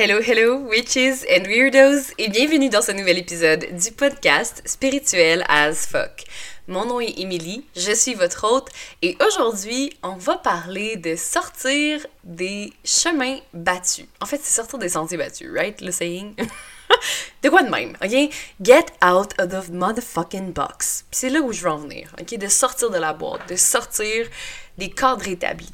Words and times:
Hello, 0.00 0.20
hello, 0.20 0.58
witches 0.58 1.26
and 1.28 1.42
weirdos, 1.48 2.12
et 2.18 2.28
bienvenue 2.28 2.68
dans 2.68 2.82
ce 2.82 2.92
nouvel 2.92 3.18
épisode 3.18 3.66
du 3.72 3.90
podcast 3.90 4.62
Spirituel 4.64 5.44
as 5.48 5.88
fuck. 5.88 6.22
Mon 6.68 6.84
nom 6.84 7.00
est 7.00 7.18
Emily, 7.18 7.66
je 7.74 7.90
suis 7.90 8.14
votre 8.14 8.46
hôte, 8.46 8.68
et 9.02 9.18
aujourd'hui, 9.26 9.92
on 10.04 10.14
va 10.14 10.36
parler 10.36 10.94
de 10.94 11.16
sortir 11.16 12.06
des 12.22 12.72
chemins 12.84 13.38
battus. 13.52 14.06
En 14.20 14.26
fait, 14.26 14.38
c'est 14.40 14.54
sortir 14.54 14.78
des 14.78 14.90
sentiers 14.90 15.18
battus, 15.18 15.50
right? 15.52 15.80
Le 15.80 15.90
saying? 15.90 16.36
de 17.42 17.48
quoi 17.48 17.64
de 17.64 17.68
même, 17.68 17.96
ok? 18.00 18.32
Get 18.62 18.86
out 19.04 19.34
of 19.40 19.48
the 19.48 19.68
motherfucking 19.72 20.52
box. 20.52 21.06
c'est 21.10 21.28
là 21.28 21.40
où 21.40 21.52
je 21.52 21.62
veux 21.62 21.70
en 21.70 21.78
venir, 21.78 22.14
ok? 22.20 22.38
De 22.38 22.46
sortir 22.46 22.90
de 22.90 22.98
la 22.98 23.14
boîte, 23.14 23.48
de 23.48 23.56
sortir 23.56 24.28
des 24.76 24.90
cadres 24.90 25.26
établis. 25.26 25.72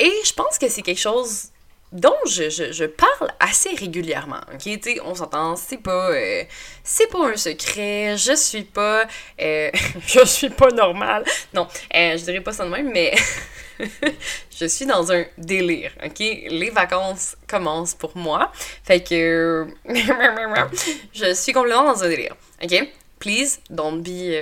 Et 0.00 0.12
je 0.24 0.32
pense 0.32 0.56
que 0.56 0.70
c'est 0.70 0.80
quelque 0.80 1.02
chose 1.02 1.50
dont 1.92 2.16
je, 2.26 2.50
je, 2.50 2.84
parle 2.84 3.30
assez 3.40 3.70
régulièrement. 3.70 4.40
Ok, 4.52 4.80
tu 4.80 5.00
on 5.04 5.14
s'entend, 5.14 5.56
c'est 5.56 5.78
pas, 5.78 6.10
euh, 6.10 6.44
c'est 6.84 7.08
pas 7.08 7.30
un 7.30 7.36
secret. 7.36 8.16
Je 8.16 8.34
suis 8.34 8.64
pas, 8.64 9.04
euh, 9.40 9.70
je 10.06 10.24
suis 10.24 10.50
pas 10.50 10.70
normale. 10.70 11.24
Non, 11.54 11.66
euh, 11.94 12.16
je 12.16 12.24
dirais 12.24 12.40
pas 12.40 12.52
ça 12.52 12.64
de 12.64 12.70
même, 12.70 12.90
mais 12.92 13.14
je 14.58 14.66
suis 14.66 14.86
dans 14.86 15.10
un 15.12 15.24
délire. 15.38 15.92
Ok, 16.04 16.18
les 16.18 16.70
vacances 16.70 17.36
commencent 17.46 17.94
pour 17.94 18.16
moi, 18.16 18.52
fait 18.84 19.02
que 19.02 19.66
je 21.12 21.34
suis 21.34 21.52
complètement 21.52 21.84
dans 21.84 22.04
un 22.04 22.08
délire. 22.08 22.36
Ok? 22.62 22.88
Please, 23.18 23.58
don't 23.68 24.00
be, 24.00 24.32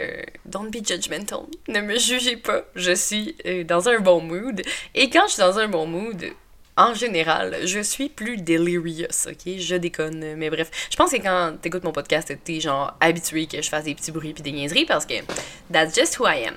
don't 0.45 0.71
be 0.71 0.87
judgmental. 0.87 1.47
Ne 1.67 1.81
me 1.81 1.97
jugez 1.99 2.37
pas. 2.37 2.63
Je 2.75 2.93
suis 2.93 3.35
dans 3.65 3.89
un 3.89 4.01
bon 4.01 4.21
mood. 4.21 4.61
Et 4.95 5.09
quand 5.09 5.27
je 5.29 5.33
suis 5.33 5.41
dans 5.41 5.59
un 5.59 5.67
bon 5.67 5.87
mood, 5.87 6.31
en 6.77 6.95
général, 6.95 7.67
je 7.67 7.81
suis 7.81 8.09
plus 8.09 8.37
delirious, 8.37 9.27
ok? 9.27 9.57
Je 9.59 9.77
déconne, 9.77 10.35
mais 10.37 10.51
bref. 10.51 10.71
Je 10.91 10.97
pense 10.97 11.11
que 11.11 11.17
quand 11.17 11.57
t'écoutes 11.61 11.85
mon 11.85 11.93
podcast, 11.93 12.33
t'es 12.45 12.61
genre 12.61 12.95
habitué 13.01 13.47
que 13.47 13.63
je 13.63 13.69
fasse 13.69 13.85
des 13.85 13.95
petits 13.95 14.13
bruits 14.13 14.35
puis 14.35 14.43
des 14.43 14.53
niaiseries 14.53 14.85
parce 14.85 15.07
que 15.07 15.15
that's 15.73 15.95
just 15.95 16.19
who 16.19 16.27
I 16.27 16.45
am. 16.47 16.57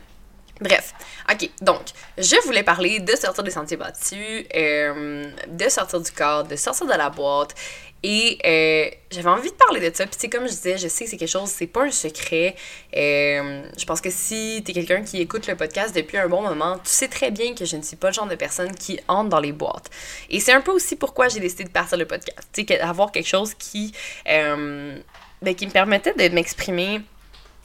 Bref, 0.61 0.93
ok, 1.31 1.49
donc, 1.61 1.81
je 2.17 2.35
voulais 2.45 2.63
parler 2.63 2.99
de 2.99 3.15
sortir 3.15 3.45
des 3.45 3.51
sentiers 3.51 3.77
battus, 3.77 4.45
euh, 4.53 5.31
de 5.47 5.69
sortir 5.69 6.01
du 6.01 6.11
corps, 6.11 6.43
de 6.43 6.57
sortir 6.57 6.85
de 6.85 6.93
la 6.93 7.09
boîte 7.09 7.55
et 8.03 8.39
euh, 8.45 8.95
j'avais 9.11 9.29
envie 9.29 9.49
de 9.49 9.55
parler 9.55 9.89
de 9.89 9.95
ça. 9.95 10.05
Puis, 10.05 10.15
c'est 10.17 10.29
comme 10.29 10.43
je 10.43 10.53
disais, 10.53 10.77
je 10.77 10.87
sais 10.87 11.03
que 11.03 11.09
c'est 11.09 11.17
quelque 11.17 11.29
chose, 11.29 11.49
c'est 11.49 11.67
pas 11.67 11.83
un 11.83 11.91
secret. 11.91 12.55
Euh, 12.95 13.63
je 13.77 13.85
pense 13.85 13.99
que 13.99 14.09
si 14.09 14.61
t'es 14.65 14.73
quelqu'un 14.73 15.03
qui 15.03 15.19
écoute 15.21 15.47
le 15.47 15.55
podcast 15.55 15.95
depuis 15.95 16.17
un 16.17 16.27
bon 16.27 16.41
moment, 16.41 16.77
tu 16.77 16.89
sais 16.89 17.07
très 17.07 17.31
bien 17.31 17.53
que 17.53 17.65
je 17.65 17.75
ne 17.75 17.81
suis 17.81 17.97
pas 17.97 18.07
le 18.07 18.13
genre 18.13 18.27
de 18.27 18.35
personne 18.35 18.73
qui 18.73 18.99
entre 19.07 19.29
dans 19.29 19.39
les 19.39 19.51
boîtes. 19.51 19.89
Et 20.29 20.39
c'est 20.39 20.53
un 20.53 20.61
peu 20.61 20.71
aussi 20.71 20.95
pourquoi 20.95 21.27
j'ai 21.27 21.39
décidé 21.39 21.65
de 21.65 21.69
partir 21.69 21.97
le 21.97 22.05
podcast. 22.05 22.47
Tu 22.53 22.65
sais, 22.65 22.79
avoir 22.79 23.11
quelque 23.11 23.27
chose 23.27 23.53
qui, 23.53 23.93
euh, 24.29 24.97
ben, 25.41 25.55
qui 25.55 25.65
me 25.67 25.71
permettait 25.71 26.13
de 26.13 26.33
m'exprimer 26.33 27.01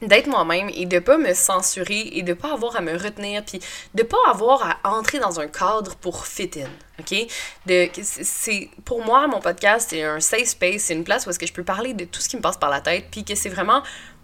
d'être 0.08 0.26
moi-même 0.26 0.70
et 0.74 0.86
de 0.86 0.98
pas 0.98 1.18
me 1.18 1.34
censurer 1.34 2.10
et 2.12 2.22
de 2.22 2.32
pas 2.32 2.52
avoir 2.52 2.76
à 2.76 2.80
me 2.80 2.96
retenir 2.96 3.44
puis 3.44 3.60
de 3.94 4.02
pas 4.02 4.16
avoir 4.28 4.78
à 4.82 4.90
entrer 4.90 5.18
dans 5.18 5.40
un 5.40 5.48
cadre 5.48 5.96
pour 5.96 6.26
fit 6.26 6.50
in. 6.56 6.68
OK? 7.00 7.26
De 7.66 7.88
c'est 8.02 8.70
pour 8.84 9.04
moi 9.04 9.26
mon 9.26 9.40
podcast 9.40 9.88
c'est 9.90 10.02
un 10.02 10.20
safe 10.20 10.46
space, 10.46 10.82
c'est 10.82 10.94
une 10.94 11.04
place 11.04 11.26
où 11.26 11.30
est-ce 11.30 11.38
que 11.38 11.46
je 11.46 11.52
peux 11.52 11.64
parler 11.64 11.94
de 11.94 12.04
tout 12.04 12.20
ce 12.20 12.28
qui 12.28 12.36
me 12.36 12.42
passe 12.42 12.56
par 12.56 12.70
la 12.70 12.80
tête 12.80 13.06
puis 13.10 13.24
que 13.24 13.34
c'est 13.34 13.48
vraiment 13.48 13.82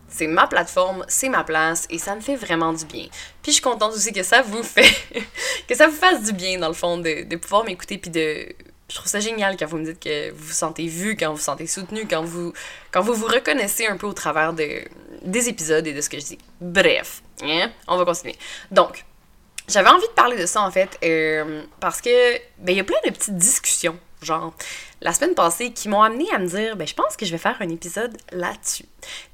c'est 0.08 0.26
ma 0.26 0.46
plateforme, 0.46 1.04
c'est 1.08 1.28
ma 1.28 1.44
place 1.44 1.86
et 1.88 1.98
ça 1.98 2.16
me 2.16 2.20
fait 2.20 2.36
vraiment 2.36 2.72
du 2.72 2.84
bien. 2.84 3.06
Puis 3.42 3.52
je 3.52 3.52
suis 3.52 3.62
contente 3.62 3.92
aussi 3.92 4.12
que 4.12 4.22
ça 4.22 4.42
vous 4.42 4.62
fait 4.64 4.90
que 5.68 5.74
ça 5.74 5.86
vous 5.86 5.96
fasse 5.96 6.24
du 6.24 6.32
bien 6.32 6.58
dans 6.58 6.68
le 6.68 6.74
fond 6.74 6.98
de, 6.98 7.24
de 7.24 7.36
pouvoir 7.36 7.64
m'écouter 7.64 7.98
puis 7.98 8.10
de 8.10 8.48
je 8.90 8.96
trouve 8.96 9.06
ça 9.06 9.20
génial 9.20 9.56
quand 9.56 9.66
vous 9.66 9.78
me 9.78 9.84
dites 9.84 10.00
que 10.00 10.30
vous 10.32 10.46
vous 10.46 10.52
sentez 10.52 10.86
vu, 10.86 11.16
quand 11.16 11.30
vous 11.30 11.36
vous 11.36 11.42
sentez 11.42 11.66
soutenu, 11.66 12.06
quand 12.08 12.24
vous, 12.24 12.52
quand 12.90 13.00
vous 13.00 13.14
vous 13.14 13.26
reconnaissez 13.26 13.86
un 13.86 13.96
peu 13.96 14.06
au 14.06 14.12
travers 14.12 14.52
de, 14.52 14.82
des 15.22 15.48
épisodes 15.48 15.86
et 15.86 15.92
de 15.92 16.00
ce 16.00 16.08
que 16.08 16.18
je 16.18 16.24
dis. 16.24 16.38
Bref, 16.60 17.22
hein? 17.42 17.70
on 17.86 17.96
va 17.96 18.04
continuer. 18.04 18.36
Donc, 18.72 19.04
j'avais 19.68 19.88
envie 19.88 20.06
de 20.06 20.12
parler 20.12 20.36
de 20.36 20.46
ça 20.46 20.62
en 20.62 20.70
fait 20.70 20.98
euh, 21.04 21.62
parce 21.78 22.00
que 22.00 22.34
ben 22.58 22.72
il 22.72 22.76
y 22.76 22.80
a 22.80 22.84
plein 22.84 22.98
de 23.06 23.10
petites 23.10 23.36
discussions 23.36 23.96
genre 24.20 24.52
la 25.00 25.12
semaine 25.12 25.34
passée 25.34 25.72
qui 25.72 25.88
m'ont 25.88 26.02
amené 26.02 26.26
à 26.34 26.38
me 26.38 26.46
dire 26.46 26.76
ben 26.76 26.88
je 26.88 26.94
pense 26.94 27.16
que 27.16 27.24
je 27.24 27.30
vais 27.30 27.38
faire 27.38 27.56
un 27.60 27.68
épisode 27.68 28.16
là-dessus 28.32 28.86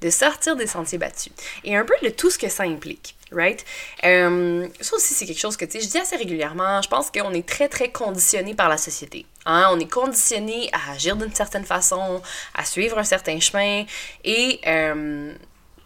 de 0.02 0.10
sortir 0.10 0.54
des 0.54 0.66
sentiers 0.66 0.98
battus 0.98 1.32
et 1.64 1.74
un 1.74 1.84
peu 1.84 1.94
de 2.02 2.10
tout 2.10 2.30
ce 2.30 2.38
que 2.38 2.50
ça 2.50 2.64
implique 2.64 3.16
right? 3.32 3.64
Euh, 4.04 4.68
ça 4.80 4.96
aussi 4.96 5.14
c'est 5.14 5.24
quelque 5.24 5.40
chose 5.40 5.56
que 5.56 5.64
je 5.64 5.86
dis 5.86 5.98
assez 5.98 6.16
régulièrement 6.16 6.82
je 6.82 6.88
pense 6.88 7.10
qu'on 7.10 7.32
est 7.32 7.48
très 7.48 7.68
très 7.68 7.90
conditionné 7.90 8.54
par 8.54 8.68
la 8.68 8.76
société 8.76 9.24
hein 9.46 9.68
on 9.72 9.80
est 9.80 9.90
conditionné 9.90 10.68
à 10.72 10.92
agir 10.92 11.16
d'une 11.16 11.34
certaine 11.34 11.64
façon 11.64 12.20
à 12.54 12.64
suivre 12.64 12.98
un 12.98 13.04
certain 13.04 13.40
chemin 13.40 13.84
et 14.24 14.60
euh, 14.66 15.32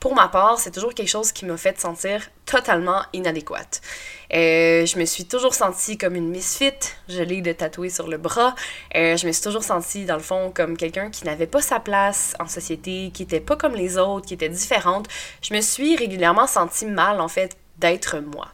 pour 0.01 0.15
ma 0.15 0.29
part, 0.29 0.59
c'est 0.59 0.71
toujours 0.71 0.95
quelque 0.95 1.11
chose 1.11 1.31
qui 1.31 1.45
m'a 1.45 1.59
fait 1.59 1.79
sentir 1.79 2.23
totalement 2.47 3.03
inadéquate. 3.13 3.83
Euh, 4.33 4.87
je 4.87 4.99
me 4.99 5.05
suis 5.05 5.27
toujours 5.27 5.53
sentie 5.53 5.99
comme 5.99 6.17
une 6.17 6.31
misfit, 6.31 6.73
je 7.07 7.23
l'ai 7.23 7.43
de 7.43 7.53
tatouer 7.53 7.91
sur 7.91 8.09
le 8.09 8.17
bras. 8.17 8.55
Euh, 8.97 9.19
je 9.19 9.27
me 9.27 9.33
suis 9.33 9.43
toujours 9.43 9.63
sentie, 9.63 10.07
dans 10.07 10.17
le 10.17 10.23
fond, 10.23 10.53
comme 10.55 10.79
quelqu'un 10.79 11.11
qui 11.11 11.27
n'avait 11.27 11.47
pas 11.47 11.61
sa 11.61 11.81
place 11.81 12.35
en 12.41 12.47
société, 12.47 13.11
qui 13.13 13.25
était 13.25 13.41
pas 13.41 13.57
comme 13.57 13.75
les 13.75 13.99
autres, 13.99 14.27
qui 14.27 14.33
était 14.33 14.49
différente. 14.49 15.07
Je 15.43 15.53
me 15.53 15.61
suis 15.61 15.97
régulièrement 15.97 16.47
sentie 16.47 16.87
mal, 16.87 17.21
en 17.21 17.29
fait, 17.29 17.59
d'être 17.77 18.21
moi. 18.21 18.49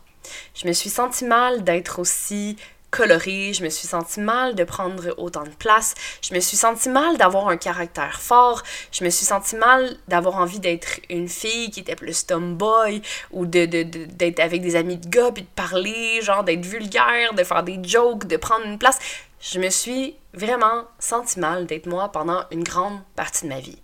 Je 0.54 0.66
me 0.66 0.72
suis 0.72 0.90
sentie 0.90 1.24
mal 1.24 1.62
d'être 1.62 2.00
aussi 2.00 2.56
colorée, 2.96 3.52
je 3.52 3.62
me 3.62 3.68
suis 3.68 3.86
sentie 3.86 4.20
mal 4.20 4.54
de 4.54 4.64
prendre 4.64 5.14
autant 5.18 5.44
de 5.44 5.50
place, 5.50 5.94
je 6.22 6.34
me 6.34 6.40
suis 6.40 6.56
sentie 6.56 6.88
mal 6.88 7.18
d'avoir 7.18 7.48
un 7.48 7.58
caractère 7.58 8.20
fort, 8.20 8.62
je 8.90 9.04
me 9.04 9.10
suis 9.10 9.26
sentie 9.26 9.56
mal 9.56 9.96
d'avoir 10.08 10.36
envie 10.36 10.60
d'être 10.60 11.00
une 11.10 11.28
fille 11.28 11.70
qui 11.70 11.80
était 11.80 11.94
plus 11.94 12.26
tomboy 12.26 13.02
ou 13.32 13.44
de, 13.44 13.66
d'être 13.66 14.40
avec 14.40 14.62
des 14.62 14.76
amis 14.76 14.96
de 14.96 15.08
gars 15.08 15.30
puis 15.30 15.42
de 15.42 15.48
parler, 15.54 16.22
genre 16.22 16.42
d'être 16.42 16.64
vulgaire, 16.64 17.34
de 17.34 17.44
faire 17.44 17.62
des 17.62 17.78
jokes, 17.84 18.26
de 18.26 18.38
prendre 18.38 18.64
une 18.64 18.78
place. 18.78 18.98
Je 19.40 19.58
me 19.58 19.68
suis 19.68 20.16
vraiment 20.32 20.84
sentie 20.98 21.38
mal 21.38 21.66
d'être 21.66 21.86
moi 21.86 22.10
pendant 22.10 22.44
une 22.50 22.64
grande 22.64 23.00
partie 23.14 23.44
de 23.44 23.50
ma 23.50 23.60
vie. 23.60 23.78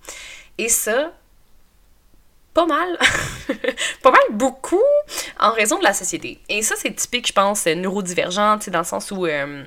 Et 0.57 0.71
ça, 0.71 1.13
pas 2.55 2.67
mal, 2.67 2.99
pas 4.03 4.11
mal 4.11 4.23
beaucoup 4.31 4.81
en 5.43 5.53
raison 5.53 5.79
de 5.79 5.85
la 5.85 5.93
société. 5.93 6.39
Et 6.49 6.63
ça, 6.63 6.75
c'est 6.79 6.95
typique, 6.95 7.27
je 7.27 7.33
pense, 7.33 7.67
neurodivergent, 7.67 8.59
dans 8.69 8.79
le 8.79 8.85
sens 8.85 9.11
où 9.11 9.27
euh, 9.27 9.65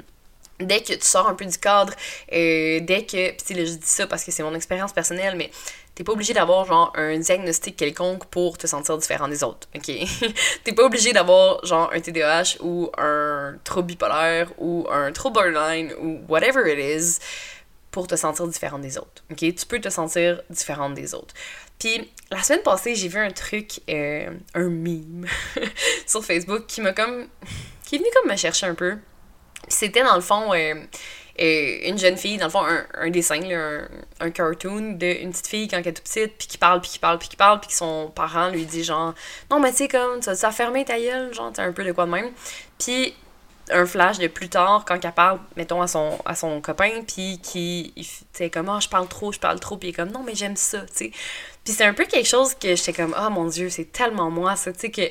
dès 0.60 0.82
que 0.82 0.94
tu 0.94 1.06
sors 1.06 1.28
un 1.28 1.36
peu 1.36 1.46
du 1.46 1.58
cadre, 1.58 1.94
euh, 2.32 2.80
dès 2.82 3.06
que, 3.06 3.32
puis 3.44 3.56
là, 3.56 3.66
je 3.66 3.74
dis 3.74 3.80
ça 3.82 4.08
parce 4.08 4.24
que 4.24 4.32
c'est 4.32 4.44
mon 4.44 4.56
expérience 4.56 4.94
personnelle, 4.94 5.36
mais 5.36 5.52
t'es 5.94 6.04
pas 6.04 6.14
obligé 6.14 6.34
d'avoir 6.34 6.66
genre 6.66 6.94
un 6.96 7.18
diagnostic 7.18 7.76
quelconque 7.76 8.26
pour 8.26 8.58
te 8.58 8.68
sentir 8.68 8.98
différent 8.98 9.28
des 9.28 9.44
autres, 9.44 9.68
ok? 9.76 9.86
t'es 10.64 10.74
pas 10.74 10.84
obligé 10.84 11.14
d'avoir 11.14 11.66
genre 11.66 11.92
un 11.94 12.00
TDAH 12.00 12.62
ou 12.62 12.90
un 12.98 13.56
trouble 13.64 13.88
bipolaire 13.88 14.52
ou 14.58 14.88
un 14.92 15.12
trouble 15.12 15.36
borderline 15.36 15.94
ou 16.02 16.22
whatever 16.28 16.72
it 16.72 16.80
is 16.80 17.20
pour 17.92 18.08
te 18.08 18.16
sentir 18.16 18.46
différent 18.48 18.80
des 18.80 18.98
autres, 18.98 19.24
ok? 19.32 19.38
Tu 19.38 19.66
peux 19.68 19.80
te 19.80 19.90
sentir 19.90 20.42
différente 20.50 20.94
des 20.96 21.14
autres. 21.14 21.34
Puis 21.80 22.10
la 22.32 22.42
semaine 22.42 22.64
passée, 22.64 22.96
j'ai 22.96 23.08
vu 23.08 23.20
un 23.20 23.32
truc, 23.32 23.82
euh, 23.90 24.30
un 24.54 24.70
meme 24.70 25.26
sur 26.08 26.24
Facebook 26.24 26.66
qui 26.68 26.82
m'a 26.82 26.94
comme. 26.94 27.28
qui 27.86 27.96
est 27.96 27.98
venu 28.00 28.10
comme 28.16 28.32
me 28.32 28.38
chercher 28.38 28.68
un 28.68 28.76
peu. 28.76 28.98
C'était 29.68 30.04
dans 30.04 30.16
le 30.16 30.22
fond 30.22 30.54
euh, 30.54 30.76
euh, 31.42 31.78
une 31.90 31.98
jeune 31.98 32.18
fille, 32.18 32.38
dans 32.38 32.46
le 32.46 32.52
fond, 32.52 32.64
un, 32.94 33.10
dessin, 33.10 33.42
un, 33.44 33.88
un, 34.20 34.32
cartoon 34.32 34.94
d'une 34.94 35.32
petite 35.32 35.48
fille 35.48 35.68
quand 35.68 35.78
elle 35.78 35.88
est 35.88 35.94
toute 35.94 36.06
petite, 36.06 36.38
puis 36.38 36.48
qui 36.48 36.58
parle, 36.58 36.82
puis 36.82 36.92
qui 36.92 37.00
parle, 37.00 37.20
puis 37.20 37.28
qui 37.28 37.36
parle, 37.36 37.60
puis 37.60 37.72
son 37.72 38.12
parent 38.16 38.50
lui 38.50 38.66
dit 38.66 38.84
genre 38.84 39.14
Non, 39.52 39.60
mais 39.60 39.72
tu 39.72 39.78
sais, 39.78 39.88
comme, 39.88 40.22
ça 40.22 40.32
as 40.32 40.52
fermé 40.52 40.86
ta 40.86 41.00
gueule, 41.00 41.34
genre, 41.34 41.52
t'as 41.52 41.64
un 41.64 41.74
peu 41.74 41.84
de 41.84 41.92
quoi 41.92 42.06
de 42.06 42.12
même. 42.12 42.32
Puis 42.80 43.14
un 43.72 43.86
flash 43.86 44.20
de 44.20 44.28
plus 44.28 44.50
tard 44.50 44.86
quand 44.86 45.04
elle 45.04 45.12
parle 45.12 45.40
mettons 45.56 45.82
à 45.82 45.88
son 45.88 46.20
à 46.26 46.36
son 46.36 46.62
copain 46.62 47.02
puis 47.08 47.40
qui 47.42 47.94
tu 47.96 48.06
sais 48.32 48.50
comme 48.50 48.70
oh, 48.70 48.80
je 48.80 48.88
parle 48.88 49.08
trop 49.08 49.32
je 49.32 49.40
parle 49.40 49.60
trop 49.60 49.78
puis 49.78 49.90
il 49.90 49.92
est 49.92 49.96
comme 49.96 50.12
non 50.12 50.24
mais 50.24 50.36
j'aime 50.36 50.56
ça 50.56 50.82
tu 50.82 50.88
sais 50.94 51.12
puis 51.66 51.74
c'est 51.74 51.84
un 51.84 51.94
peu 51.94 52.06
quelque 52.06 52.28
chose 52.28 52.54
que 52.54 52.76
j'étais 52.76 52.94
comme 52.94 53.14
oh 53.20 53.30
mon 53.30 53.46
dieu 53.46 53.70
c'est 53.70 53.92
tellement 53.92 54.32
moi 54.32 54.56
ça 54.56 54.72
tu 54.72 54.80
sais 54.80 54.92
que 54.92 55.02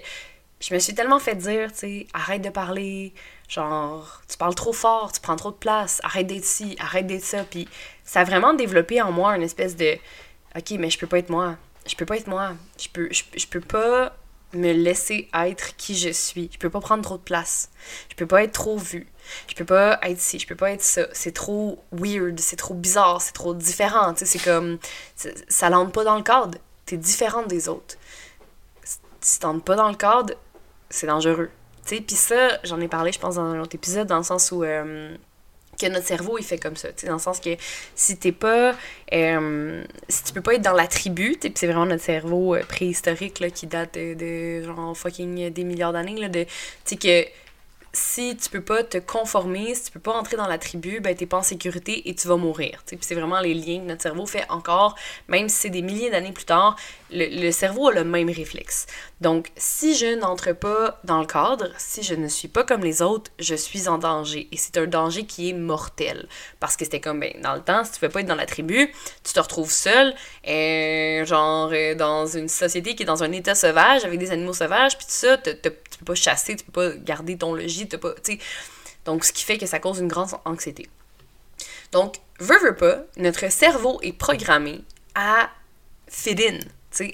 je 0.61 0.73
me 0.73 0.79
suis 0.79 0.95
tellement 0.95 1.19
fait 1.19 1.35
dire 1.35 1.71
tu 1.73 1.79
sais 1.79 2.07
arrête 2.15 2.41
de 2.41 2.49
parler 2.49 3.13
genre 3.49 4.23
tu 4.27 4.39
parles 4.39 4.55
trop 4.55 4.73
fort 4.73 5.13
tu 5.13 5.21
prends 5.21 5.37
trop 5.37 5.51
de 5.51 5.57
place 5.57 6.01
arrête 6.03 6.27
d'être 6.27 6.47
ci 6.47 6.77
arrête 6.79 7.07
d'être 7.07 7.25
ça 7.25 7.45
puis 7.45 7.69
ça 8.05 8.21
a 8.21 8.25
vraiment 8.25 8.55
développé 8.55 9.03
en 9.03 9.13
moi 9.13 9.37
une 9.37 9.43
espèce 9.43 9.77
de 9.77 9.99
ok 10.57 10.71
mais 10.79 10.89
je 10.89 10.99
peux 10.99 11.07
pas 11.07 11.19
être 11.19 11.29
moi 11.29 11.57
je 11.87 11.95
peux 11.95 12.07
pas 12.07 12.17
être 12.17 12.29
moi 12.29 12.53
je 12.81 12.89
peux 12.89 13.11
je 13.11 13.47
peux 13.47 13.61
pas 13.61 14.17
me 14.55 14.73
laisser 14.73 15.29
être 15.35 15.77
qui 15.77 15.97
je 15.97 16.11
suis. 16.11 16.51
Je 16.53 16.59
peux 16.59 16.71
pas 16.71 16.81
prendre 16.81 17.03
trop 17.03 17.17
de 17.17 17.23
place. 17.23 17.71
Je 18.09 18.15
peux 18.15 18.27
pas 18.27 18.43
être 18.43 18.53
trop 18.53 18.79
vue. 18.79 19.07
Je 19.49 19.55
peux 19.55 19.65
pas 19.65 19.99
être 20.03 20.21
ci, 20.21 20.39
je 20.39 20.47
peux 20.47 20.55
pas 20.55 20.71
être 20.71 20.83
ça. 20.83 21.07
C'est 21.13 21.33
trop 21.33 21.83
weird, 21.93 22.39
c'est 22.41 22.57
trop 22.57 22.75
bizarre, 22.75 23.21
c'est 23.21 23.33
trop 23.33 23.55
différent. 23.55 24.15
C'est 24.17 24.43
comme. 24.43 24.79
Ça 25.49 25.71
l'entre 25.71 25.93
pas 25.93 26.05
dans 26.05 26.17
le 26.17 26.23
cadre. 26.23 26.59
T'es 26.87 26.97
différente 26.97 27.49
des 27.49 27.69
autres. 27.69 27.97
Si 29.21 29.41
t'entres 29.41 29.65
pas 29.65 29.77
dans 29.77 29.89
le 29.89 29.97
cadre, 29.97 30.35
c'est 30.91 31.07
dangereux. 31.07 31.51
Puis 31.87 32.05
ça, 32.11 32.59
j'en 32.65 32.81
ai 32.81 32.89
parlé, 32.89 33.13
je 33.13 33.19
pense, 33.19 33.37
dans 33.37 33.43
un 33.43 33.61
autre 33.61 33.75
épisode, 33.75 34.07
dans 34.07 34.19
le 34.19 34.25
sens 34.25 34.53
où. 34.53 34.65
Euh, 34.65 35.17
que 35.77 35.87
notre 35.87 36.07
cerveau 36.07 36.39
est 36.39 36.43
fait 36.43 36.59
comme 36.59 36.77
ça, 36.77 36.89
dans 37.07 37.15
le 37.15 37.19
sens 37.19 37.41
que 37.41 37.51
si 37.95 38.17
t'es 38.17 38.33
pas, 38.33 38.75
euh, 39.13 39.85
si 40.09 40.25
tu 40.25 40.33
peux 40.33 40.41
pas 40.41 40.55
être 40.55 40.63
dans 40.63 40.73
la 40.73 40.87
tribu, 40.87 41.37
puis 41.41 41.53
c'est 41.55 41.67
vraiment 41.67 41.87
notre 41.87 42.03
cerveau 42.03 42.55
euh, 42.55 42.63
préhistorique 42.63 43.41
là, 43.41 43.51
qui 43.51 43.67
date 43.67 43.95
de, 43.95 44.15
de 44.15 44.65
genre 44.65 44.97
fucking 44.97 45.51
des 45.51 45.65
milliards 45.65 45.93
d'années, 45.93 46.29
de, 46.29 46.45
tu 46.45 46.51
sais 46.85 46.97
que 46.97 47.29
si 47.95 48.37
tu 48.37 48.51
peux 48.51 48.61
pas 48.61 48.83
te 48.83 48.99
conformer, 48.99 49.75
si 49.75 49.85
tu 49.85 49.91
peux 49.93 50.01
pas 50.01 50.13
entrer 50.13 50.37
dans 50.37 50.49
la 50.49 50.59
tribu, 50.59 51.01
ben 51.01 51.15
t'es 51.15 51.27
pas 51.27 51.39
en 51.39 51.43
sécurité 51.43 52.09
et 52.09 52.15
tu 52.15 52.29
vas 52.29 52.37
mourir. 52.37 52.83
Puis 52.87 52.99
c'est 53.01 53.15
vraiment 53.15 53.41
les 53.41 53.55
liens 53.55 53.81
que 53.81 53.87
notre 53.87 54.03
cerveau 54.03 54.27
fait 54.27 54.45
encore, 54.51 54.97
même 55.29 55.49
si 55.49 55.57
c'est 55.57 55.71
des 55.71 55.83
milliers 55.83 56.11
d'années 56.11 56.33
plus 56.33 56.45
tard, 56.45 56.77
le, 57.15 57.51
cerveau 57.53 57.89
a 57.89 57.93
le 57.93 58.05
même 58.05 58.29
réflexe. 58.29 58.87
Donc, 59.21 59.51
si 59.57 59.95
je 59.95 60.19
n'entre 60.19 60.53
pas 60.53 60.99
dans 61.05 61.21
le 61.21 61.27
cadre, 61.27 61.69
si 61.79 62.03
je 62.03 62.15
ne 62.15 62.27
suis 62.27 62.49
pas 62.49 62.65
comme 62.65 62.83
les 62.83 63.03
autres, 63.03 63.31
je 63.39 63.55
suis 63.55 63.89
en 63.89 63.99
danger. 63.99 64.49
Et 64.51 64.57
c'est 64.57 64.77
un 64.79 64.87
danger 64.87 65.25
qui 65.25 65.51
est 65.51 65.53
mortel. 65.53 66.27
Parce 66.59 66.77
que 66.77 66.85
c'était 66.85 67.01
comme, 67.01 67.21
ben, 67.21 67.33
dans 67.43 67.55
le 67.55 67.61
temps, 67.61 67.85
si 67.85 67.93
tu 67.93 68.01
peux 68.01 68.09
pas 68.09 68.21
être 68.21 68.27
dans 68.27 68.35
la 68.35 68.47
tribu, 68.47 68.93
tu 69.23 69.33
te 69.33 69.41
retrouves 69.41 69.71
seul, 69.71 70.15
et, 70.45 71.23
genre, 71.25 71.71
euh, 71.73 71.95
dans 71.95 72.27
une 72.27 72.49
société 72.49 72.95
qui 72.97 73.05
est 73.05 73.07
dans 73.07 73.23
un 73.23 73.33
état 73.33 73.55
sauvage, 73.55 74.05
avec 74.05 74.19
des 74.19 74.33
animaux 74.33 74.53
sauvages, 74.53 74.99
puis 74.99 75.07
tout 75.07 75.13
ça, 75.13 75.37
peux 76.05 76.13
pas 76.13 76.21
chasser, 76.21 76.57
tu 76.57 76.65
peux 76.65 76.73
pas 76.73 76.97
garder 76.97 77.37
ton 77.37 77.55
logis, 77.55 77.89
tu 77.89 77.99
pas, 77.99 78.15
tu 78.23 78.39
Donc, 79.05 79.25
ce 79.25 79.33
qui 79.33 79.45
fait 79.45 79.59
que 79.59 79.67
ça 79.67 79.79
cause 79.79 79.99
une 79.99 80.09
grande 80.09 80.31
anxiété. 80.45 80.89
Donc, 81.93 82.17
veux, 82.39 82.59
veux 82.61 82.77
pas, 82.77 83.03
notre 83.17 83.51
cerveau 83.51 84.01
est 84.03 84.13
programmé 84.13 84.83
à 85.15 85.51
fit 86.09 86.37
in 86.39 86.59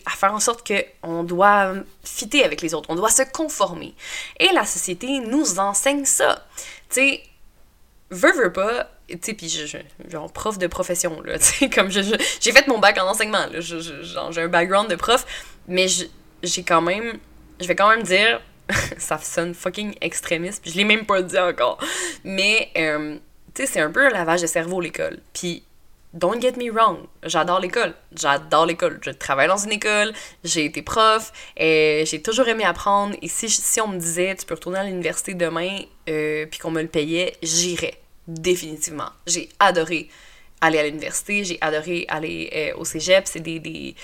à 0.07 0.11
faire 0.11 0.33
en 0.33 0.41
sorte 0.41 0.67
qu'on 0.67 1.25
doit 1.25 1.75
fitter 2.05 2.45
avec 2.45 2.61
les 2.61 2.75
autres, 2.75 2.91
on 2.91 2.95
doit 2.95 3.11
se 3.11 3.23
conformer. 3.23 3.95
Et 4.39 4.49
la 4.53 4.65
société 4.65 5.21
nous 5.21 5.59
enseigne 5.59 6.05
ça. 6.05 6.47
Tu 6.89 6.97
sais, 6.97 7.23
veux, 8.11 8.33
veux 8.33 8.53
pas, 8.53 8.91
tu 9.09 9.19
sais, 9.23 9.35
puis 9.35 9.49
je, 9.49 9.79
genre 10.09 10.33
prof 10.33 10.59
de 10.59 10.67
profession, 10.67 11.21
là, 11.23 11.39
tu 11.39 11.45
sais, 11.45 11.71
comme 11.71 11.91
je, 11.91 12.01
j'ai 12.41 12.53
fait 12.53 12.67
mon 12.67 12.79
bac 12.79 12.99
en 12.99 13.09
enseignement, 13.09 13.47
là, 13.47 13.61
j'ai 13.61 14.43
un 14.43 14.49
background 14.49 14.91
de 14.91 14.97
prof, 14.97 15.25
mais 15.69 15.87
j'ai 16.43 16.63
quand 16.63 16.83
même, 16.83 17.19
je 17.61 17.67
vais 17.67 17.77
quand 17.77 17.89
même 17.89 18.03
dire, 18.03 18.41
ça 18.99 19.19
sonne 19.19 19.55
fucking 19.55 19.94
extrémiste, 20.00 20.62
puis 20.62 20.72
je 20.72 20.76
l'ai 20.76 20.84
même 20.84 21.06
pas 21.06 21.22
dit 21.22 21.38
encore, 21.38 21.78
mais, 22.25 22.70
euh, 22.76 23.17
tu 23.55 23.62
sais, 23.62 23.72
c'est 23.72 23.81
un 23.81 23.90
peu 23.90 24.06
un 24.06 24.11
lavage 24.11 24.43
de 24.43 24.46
cerveau, 24.46 24.81
l'école. 24.81 25.19
Puis 25.32 25.64
Don't 26.12 26.40
get 26.40 26.56
me 26.56 26.72
wrong, 26.72 27.06
j'adore 27.22 27.61
l'école. 27.61 27.94
J'adore 28.12 28.67
l'école. 28.67 28.99
Je 29.00 29.11
travaille 29.11 29.46
dans 29.46 29.56
une 29.56 29.70
école, 29.70 30.12
j'ai 30.43 30.64
été 30.64 30.82
prof, 30.82 31.32
et 31.56 32.02
j'ai 32.05 32.20
toujours 32.20 32.49
aimé 32.49 32.64
apprendre. 32.64 33.14
Et 33.22 33.28
si, 33.28 33.81
on 33.81 33.87
me 33.87 33.99
disait, 33.99 34.34
tu 34.34 34.44
peux 34.44 34.55
retourner 34.55 34.81
à 34.81 34.84
l'université 34.84 35.34
demain, 35.34 35.78
euh, 36.08 36.46
puis 36.50 36.58
qu'on 36.58 36.72
me 36.72 36.82
le 36.82 36.88
payait, 36.88 37.37
j'irais. 37.43 37.94
Définitivement. 38.26 39.11
J'ai 39.26 39.49
adoré 39.61 40.08
aller 40.61 40.78
à 40.78 40.84
l'université, 40.84 41.44
j'ai 41.44 41.58
adoré 41.61 42.06
aller 42.08 42.50
euh, 42.55 42.78
au 42.78 42.84
cégep. 42.84 43.26
C'est 43.26 43.40
des, 43.40 43.61
des, 43.61 43.94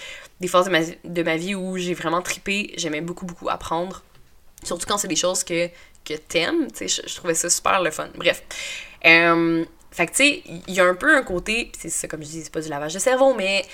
des, 0.41 0.49
phases 0.49 0.67
de 0.67 0.71
ma, 0.71 0.81
de 0.83 1.23
ma 1.23 1.37
vie 1.37 1.55
où 1.55 1.77
j'ai 1.77 1.95
vraiment 1.95 2.23
tripé. 2.23 2.73
J'aimais 2.77 3.01
beaucoup, 3.01 3.27
beaucoup 3.27 3.49
apprendre. 3.49 4.03
Surtout 4.67 4.87
quand 4.87 4.99
c'est 4.99 5.09
des 5.09 5.17
choses 5.17 5.45
que, 5.45 5.69
que 6.05 6.15
t'aimes. 6.15 6.69
Je, 6.79 6.87
je 6.87 7.15
trouvais 7.17 7.35
ça 7.35 7.49
super 7.49 7.81
le 7.83 7.91
fun. 7.91 8.09
Bref. 8.17 8.43
Euh, 9.05 9.65
tu 9.97 10.07
sais, 10.13 10.43
il 10.47 10.75
y 10.75 10.81
a 10.81 10.85
un 10.85 10.95
peu 10.95 11.17
un 11.17 11.23
côté, 11.23 11.73
c'est 11.79 12.09
comme 12.09 12.23
je 12.23 12.29
dis, 12.29 12.43
c'est 12.45 12.53
pas 12.53 12.61
du 12.61 12.69
lavage 12.69 12.95
de 12.95 12.99
cerveau, 12.99 13.35
mais 13.35 13.65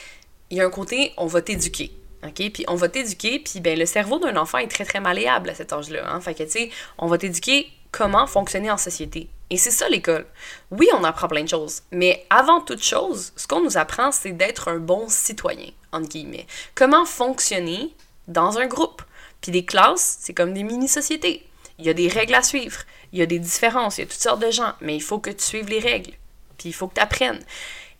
il 0.50 0.58
y 0.58 0.60
a 0.60 0.66
un 0.66 0.70
côté, 0.70 1.12
on 1.16 1.26
va 1.26 1.42
t'éduquer. 1.42 1.92
OK? 2.24 2.50
Puis 2.52 2.64
on 2.68 2.76
va 2.76 2.88
t'éduquer, 2.88 3.40
puis 3.40 3.60
ben 3.60 3.76
le 3.76 3.86
cerveau 3.86 4.18
d'un 4.18 4.36
enfant 4.36 4.58
est 4.58 4.68
très 4.68 4.84
très 4.84 5.00
malléable 5.00 5.50
à 5.50 5.54
cet 5.54 5.72
âge-là. 5.72 6.08
Hein? 6.08 6.20
Fait 6.20 6.34
tu 6.34 6.48
sais, 6.48 6.70
on 6.98 7.08
va 7.08 7.18
t'éduquer 7.18 7.66
comment 7.90 8.26
fonctionner 8.26 8.70
en 8.70 8.76
société. 8.76 9.28
Et 9.50 9.56
c'est 9.56 9.70
ça 9.70 9.88
l'école. 9.88 10.26
Oui, 10.70 10.88
on 10.94 11.04
apprend 11.04 11.28
plein 11.28 11.42
de 11.42 11.48
choses, 11.48 11.82
mais 11.90 12.24
avant 12.30 12.60
toute 12.60 12.82
chose, 12.82 13.32
ce 13.36 13.46
qu'on 13.46 13.60
nous 13.60 13.76
apprend, 13.76 14.12
c'est 14.12 14.32
d'être 14.32 14.68
un 14.68 14.78
bon 14.78 15.08
citoyen, 15.08 15.68
entre 15.92 16.08
guillemets. 16.08 16.46
Comment 16.74 17.04
fonctionner 17.04 17.94
dans 18.28 18.58
un 18.58 18.66
groupe? 18.66 19.02
Puis 19.42 19.52
des 19.52 19.64
classes, 19.64 20.18
c'est 20.20 20.32
comme 20.32 20.54
des 20.54 20.62
mini-sociétés. 20.62 21.46
Il 21.78 21.84
y 21.84 21.90
a 21.90 21.94
des 21.94 22.08
règles 22.08 22.34
à 22.34 22.42
suivre 22.42 22.84
il 23.12 23.18
y 23.18 23.22
a 23.22 23.26
des 23.26 23.38
différences, 23.38 23.98
il 23.98 24.02
y 24.02 24.04
a 24.04 24.06
toutes 24.06 24.20
sortes 24.20 24.42
de 24.42 24.50
gens, 24.50 24.72
mais 24.80 24.96
il 24.96 25.02
faut 25.02 25.18
que 25.18 25.30
tu 25.30 25.44
suives 25.44 25.68
les 25.68 25.80
règles, 25.80 26.12
puis 26.58 26.70
il 26.70 26.72
faut 26.72 26.88
que 26.88 26.94
tu 26.94 27.00
apprennes. 27.00 27.40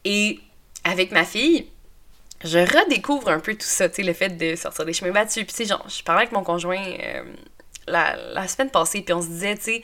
Et 0.04 0.40
avec 0.84 1.12
ma 1.12 1.24
fille, 1.24 1.66
je 2.42 2.58
redécouvre 2.58 3.28
un 3.28 3.38
peu 3.38 3.52
tout 3.52 3.60
ça, 3.60 3.88
tu 3.88 3.96
sais, 3.96 4.02
le 4.02 4.14
fait 4.14 4.30
de 4.30 4.56
sortir 4.56 4.84
des 4.84 4.92
chemins 4.92 5.12
battus. 5.12 5.44
Puis, 5.44 5.54
tu 5.54 5.62
sais, 5.62 5.64
genre, 5.66 5.86
je 5.88 6.02
parlais 6.02 6.22
avec 6.22 6.32
mon 6.32 6.42
conjoint 6.42 6.82
euh, 6.82 7.22
la, 7.86 8.48
semaine 8.48 8.70
passée, 8.70 9.02
puis 9.02 9.12
on 9.12 9.22
se 9.22 9.28
disait, 9.28 9.56
tu 9.56 9.62
sais, 9.62 9.82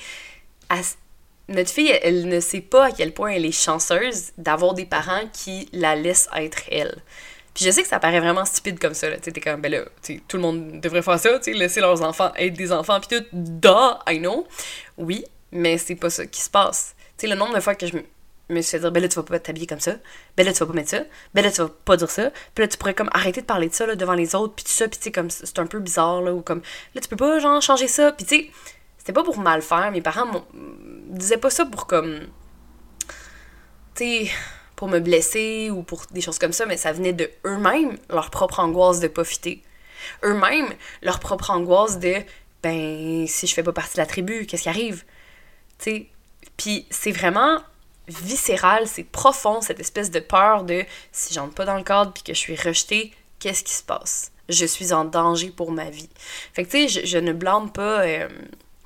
notre 1.49 1.71
fille, 1.71 1.93
elle, 2.03 2.27
ne 2.27 2.41
sait 2.41 2.61
pas 2.61 2.87
à 2.87 2.91
quel 2.91 3.13
point 3.13 3.31
elle 3.31 3.45
est 3.45 3.53
chanceuse 3.53 4.33
d'avoir 4.39 4.75
des 4.75 4.87
parents 4.87 5.29
qui 5.33 5.69
la 5.73 5.95
laissent 5.95 6.29
être 6.35 6.63
elle. 6.71 7.03
Puis 7.59 7.65
je 7.65 7.73
sais 7.73 7.83
que 7.83 7.89
ça 7.89 7.99
paraît 7.99 8.21
vraiment 8.21 8.45
stupide 8.45 8.79
comme 8.79 8.95
ça, 8.95 9.11
là. 9.11 9.17
Tu 9.17 9.33
t'es 9.33 9.41
comme, 9.41 9.61
ben 9.61 9.73
là, 9.73 9.81
tout 10.29 10.37
le 10.37 10.43
monde 10.45 10.81
devrait 10.81 11.03
faire 11.03 11.19
ça, 11.19 11.41
tu 11.41 11.53
laisser 11.55 11.81
leurs 11.81 12.03
enfants 12.03 12.31
être 12.37 12.55
des 12.55 12.71
enfants, 12.71 13.01
puis 13.01 13.19
tout, 13.19 13.25
da, 13.33 13.99
I 14.07 14.21
know. 14.21 14.47
Oui, 14.97 15.25
mais 15.51 15.77
c'est 15.77 15.97
pas 15.97 16.09
ça 16.09 16.25
qui 16.25 16.41
se 16.41 16.49
passe. 16.49 16.95
Tu 17.17 17.23
sais, 17.23 17.27
le 17.27 17.35
nombre 17.35 17.57
de 17.57 17.61
fois 17.61 17.75
que 17.75 17.85
je 17.85 17.97
me 18.49 18.61
suis 18.61 18.71
fait 18.71 18.79
dire, 18.79 18.93
ben 18.93 19.03
là, 19.03 19.09
tu 19.09 19.17
vas 19.17 19.25
pas 19.25 19.41
t'habiller 19.41 19.67
comme 19.67 19.81
ça, 19.81 19.97
ben 20.37 20.47
là, 20.47 20.53
tu 20.53 20.61
vas 20.61 20.67
pas 20.67 20.73
mettre 20.73 20.91
ça, 20.91 21.01
ben 21.35 21.43
là, 21.43 21.51
tu 21.51 21.61
vas 21.61 21.69
pas 21.85 21.97
dire 21.97 22.11
ça, 22.13 22.31
puis 22.55 22.63
là, 22.63 22.69
tu 22.69 22.79
pourrais 22.79 22.95
comme 22.95 23.11
arrêter 23.13 23.41
de 23.41 23.47
parler 23.47 23.69
de 23.69 23.75
ça, 23.75 23.87
là, 23.87 23.97
devant 23.97 24.15
les 24.15 24.37
autres, 24.37 24.55
puis 24.55 24.65
tout 24.65 24.71
ça, 24.71 24.87
puis 24.87 25.01
tu 25.03 25.11
comme, 25.11 25.29
c'est 25.29 25.59
un 25.59 25.67
peu 25.67 25.81
bizarre, 25.81 26.23
là, 26.23 26.33
ou 26.33 26.43
comme, 26.43 26.63
là, 26.95 27.01
tu 27.01 27.09
peux 27.09 27.17
pas, 27.17 27.41
genre, 27.41 27.61
changer 27.61 27.89
ça, 27.89 28.13
puis 28.13 28.25
tu 28.25 28.53
c'était 28.99 29.13
pas 29.13 29.25
pour 29.25 29.39
mal 29.39 29.63
faire, 29.63 29.91
mes 29.91 30.01
parents 30.01 30.45
disaient 31.09 31.39
pas 31.39 31.51
ça 31.51 31.67
pour 31.67 31.89
comme, 31.89 32.29
tu 33.97 34.31
pour 34.79 34.87
me 34.87 35.01
blesser 35.01 35.71
ou 35.73 35.83
pour 35.83 36.05
des 36.13 36.21
choses 36.21 36.39
comme 36.39 36.53
ça, 36.53 36.65
mais 36.65 36.77
ça 36.77 36.93
venait 36.93 37.13
de 37.13 37.29
eux-mêmes, 37.45 37.99
leur 38.11 38.31
propre 38.31 38.61
angoisse 38.61 39.01
de 39.01 39.09
pas 39.09 39.25
fitter. 39.25 39.61
Eux-mêmes, 40.23 40.73
leur 41.03 41.19
propre 41.19 41.51
angoisse 41.51 41.99
de 41.99 42.15
ben 42.63 43.27
si 43.27 43.49
je 43.49 43.55
fais 43.55 43.65
pas 43.65 43.73
partie 43.73 43.95
de 43.95 44.01
la 44.01 44.07
tribu, 44.07 44.47
qu'est-ce 44.47 44.63
qui 44.63 44.69
arrive? 44.69 45.03
Tu 45.81 45.91
sais, 45.91 46.07
puis 46.57 46.87
c'est 46.91 47.11
vraiment 47.11 47.59
viscéral, 48.07 48.87
c'est 48.87 49.03
profond 49.03 49.61
cette 49.63 49.81
espèce 49.81 50.13
de 50.13 50.21
peur 50.21 50.63
de 50.63 50.85
si 51.11 51.35
j'entre 51.35 51.55
pas 51.55 51.65
dans 51.65 51.77
le 51.77 51.83
cadre 51.83 52.13
puis 52.13 52.23
que 52.23 52.33
je 52.33 52.39
suis 52.39 52.55
rejetée, 52.55 53.13
qu'est-ce 53.41 53.65
qui 53.65 53.75
se 53.75 53.83
passe? 53.83 54.31
Je 54.49 54.65
suis 54.65 54.93
en 54.93 55.05
danger 55.05 55.51
pour 55.51 55.73
ma 55.73 55.91
vie. 55.91 56.09
Fait 56.53 56.63
que 56.65 56.71
tu 56.71 56.89
sais, 56.89 57.05
je, 57.05 57.19
ne 57.19 57.33
blâme 57.33 57.73
pas 57.73 58.03
euh, 58.03 58.29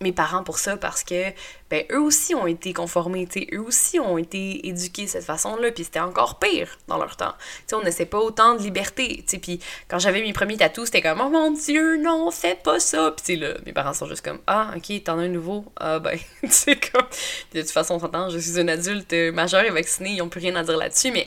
mes 0.03 0.13
parents 0.13 0.43
pour 0.43 0.59
ça 0.59 0.77
parce 0.77 1.05
que 1.05 1.31
ben 1.71 1.85
eux 1.91 2.01
aussi 2.01 2.35
ont 2.35 2.47
été 2.47 2.73
conformés, 2.73 3.27
eux 3.53 3.61
aussi 3.61 3.99
ont 3.99 4.19
été 4.19 4.67
éduqués 4.69 5.05
de 5.05 5.09
cette 5.09 5.25
façon-là, 5.25 5.71
puis 5.73 5.85
c'était 5.85 6.01
encore 6.01 6.39
pire 6.39 6.79
dans 6.89 6.99
leur 6.99 7.17
temps. 7.17 7.33
Tu 7.67 7.75
on 7.75 7.83
n'essaie 7.83 8.05
pas 8.05 8.19
autant 8.19 8.55
de 8.55 8.63
liberté, 8.63 9.25
tu 9.27 9.39
puis 9.39 9.61
quand 9.89 9.99
j'avais 9.99 10.21
mes 10.21 10.33
premiers 10.33 10.59
tatous, 10.59 10.87
c'était 10.87 11.03
comme 11.03 11.23
oh 11.25 11.31
mon 11.31 11.51
dieu, 11.53 11.97
non, 11.97 12.31
fais 12.31 12.57
pas 12.57 12.79
ça. 12.79 13.15
Puis 13.25 13.37
là, 13.37 13.55
mes 13.65 13.73
parents 13.73 13.95
sont 13.95 14.07
juste 14.07 14.25
comme 14.25 14.41
ah, 14.47 14.75
OK, 14.77 15.03
t'en 15.05 15.19
as 15.19 15.23
un 15.23 15.29
nouveau. 15.29 15.65
Ah 15.77 15.99
ben, 15.99 16.19
tu 16.43 16.77
comme 16.77 17.07
de 17.55 17.61
toute 17.61 17.71
façon, 17.71 17.95
on 17.95 18.01
s'entend, 18.01 18.29
je 18.29 18.39
suis 18.39 18.59
une 18.61 18.69
adulte 18.69 19.15
majeure 19.33 19.65
et 19.65 19.71
vaccinée, 19.71 20.11
ils 20.11 20.23
ont 20.23 20.29
plus 20.29 20.41
rien 20.41 20.57
à 20.57 20.63
dire 20.63 20.77
là-dessus, 20.77 21.11
mais 21.11 21.27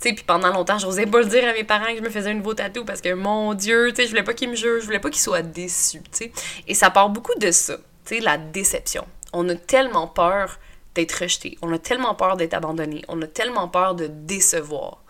tu 0.00 0.14
puis 0.14 0.24
pendant 0.24 0.52
longtemps, 0.52 0.78
j'osais 0.78 1.06
pas 1.06 1.18
le 1.18 1.26
dire 1.26 1.48
à 1.48 1.52
mes 1.52 1.64
parents 1.64 1.86
que 1.86 1.96
je 1.96 2.02
me 2.02 2.10
faisais 2.10 2.30
un 2.30 2.34
nouveau 2.34 2.54
tatou 2.54 2.84
parce 2.84 3.00
que, 3.00 3.12
mon 3.14 3.54
Dieu, 3.54 3.88
tu 3.90 3.96
sais, 3.96 4.04
je 4.04 4.10
voulais 4.10 4.22
pas 4.22 4.32
qu'ils 4.32 4.48
me 4.48 4.54
jugent, 4.54 4.80
je 4.80 4.84
voulais 4.84 5.00
pas 5.00 5.10
qu'ils 5.10 5.22
soient 5.22 5.42
déçus, 5.42 6.00
tu 6.02 6.08
sais. 6.12 6.32
Et 6.68 6.74
ça 6.74 6.90
part 6.90 7.10
beaucoup 7.10 7.36
de 7.38 7.50
ça 7.50 7.78
la 8.16 8.38
déception. 8.38 9.06
On 9.32 9.48
a 9.48 9.54
tellement 9.54 10.06
peur 10.06 10.58
d'être 10.94 11.12
rejeté, 11.12 11.58
on 11.62 11.72
a 11.72 11.78
tellement 11.78 12.14
peur 12.14 12.36
d'être 12.36 12.54
abandonné, 12.54 13.04
on 13.08 13.20
a 13.22 13.26
tellement 13.26 13.68
peur 13.68 13.94
de 13.94 14.06
décevoir. 14.06 15.02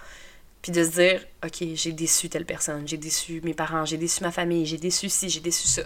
Puis 0.61 0.73
de 0.73 0.85
se 0.85 0.91
dire, 0.91 1.25
OK, 1.45 1.65
j'ai 1.75 1.93
déçu 1.93 2.29
telle 2.29 2.45
personne, 2.45 2.87
j'ai 2.87 2.97
déçu 2.97 3.41
mes 3.45 3.55
parents, 3.55 3.85
j'ai 3.85 3.97
déçu 3.97 4.23
ma 4.23 4.33
famille, 4.33 4.67
j'ai 4.67 4.77
déçu 4.77 5.09
ci, 5.09 5.31
j'ai 5.31 5.41
déçu 5.41 5.69
ça. 5.69 5.83